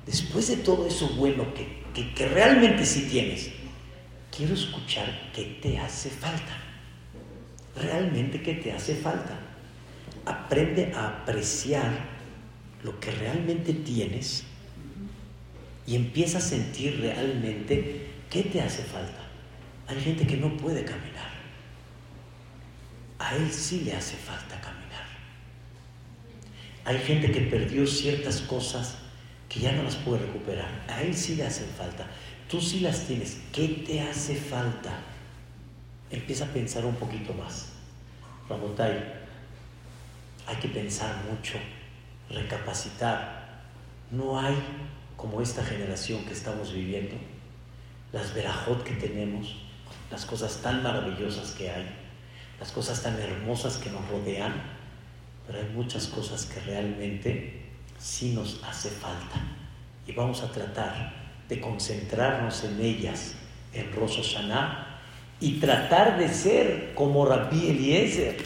[0.05, 3.51] después de todo eso bueno que, que, que realmente sí tienes,
[4.35, 6.55] quiero escuchar qué te hace falta.
[7.75, 9.39] Realmente qué te hace falta.
[10.25, 11.91] Aprende a apreciar
[12.83, 14.45] lo que realmente tienes
[15.87, 19.23] y empieza a sentir realmente qué te hace falta.
[19.87, 21.31] Hay gente que no puede caminar.
[23.17, 25.07] A él sí le hace falta caminar.
[26.83, 28.97] Hay gente que perdió ciertas cosas
[29.47, 30.85] que ya no las puede recuperar.
[30.89, 32.05] A él sí le hacen falta.
[32.49, 33.39] Tú sí las tienes.
[33.53, 34.99] ¿Qué te hace falta?
[36.11, 37.69] Empieza a pensar un poquito más.
[38.49, 39.03] Rabotai,
[40.45, 41.57] hay que pensar mucho,
[42.29, 43.63] recapacitar.
[44.11, 44.55] No hay
[45.17, 47.15] como esta generación que estamos viviendo,
[48.13, 49.57] las verajot que tenemos,
[50.11, 51.85] las cosas tan maravillosas que hay,
[52.59, 54.53] las cosas tan hermosas que nos rodean,
[55.45, 57.65] pero hay muchas cosas que realmente
[57.99, 59.41] sí nos hace falta.
[60.05, 61.13] Y vamos a tratar
[61.49, 63.33] de concentrarnos en ellas
[63.73, 64.37] en Rosh
[65.39, 68.37] y tratar de ser como Rabbi Eliezer,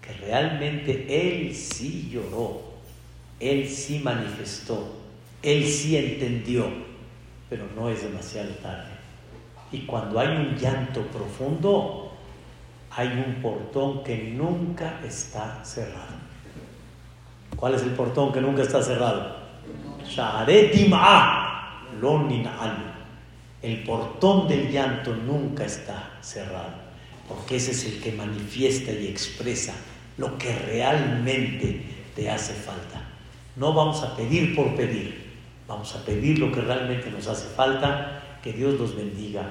[0.00, 2.74] que realmente él sí lloró,
[3.38, 4.99] él sí manifestó,
[5.42, 6.66] él sí entendió,
[7.48, 8.90] pero no es demasiado tarde.
[9.72, 12.12] Y cuando hay un llanto profundo,
[12.90, 16.18] hay un portón que nunca está cerrado.
[17.56, 19.36] ¿Cuál es el portón que nunca está cerrado?
[23.62, 26.72] El portón del llanto nunca está cerrado,
[27.28, 29.74] porque ese es el que manifiesta y expresa
[30.16, 31.84] lo que realmente
[32.16, 33.02] te hace falta.
[33.56, 35.19] No vamos a pedir por pedir,
[35.70, 39.50] vamos a pedir lo que realmente nos hace falta, que Dios los bendiga,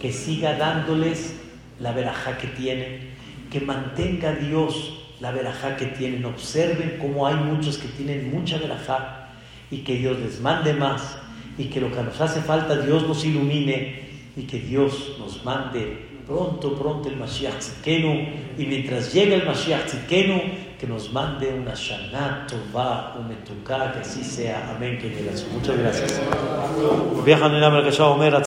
[0.00, 1.36] que siga dándoles
[1.78, 3.12] la verajá que tienen,
[3.48, 9.28] que mantenga Dios la verajá que tienen, observen cómo hay muchos que tienen mucha verajá
[9.70, 11.16] y que Dios les mande más
[11.56, 14.00] y que lo que nos hace falta Dios nos ilumine
[14.36, 20.08] y que Dios nos mande pronto, pronto el Mashiach y mientras llega el Mashiach
[20.82, 23.28] que nos mande una Shana Tova, un
[23.92, 24.74] que así sea.
[24.74, 24.98] Amén.
[24.98, 25.10] Que
[25.52, 26.20] Muchas gracias.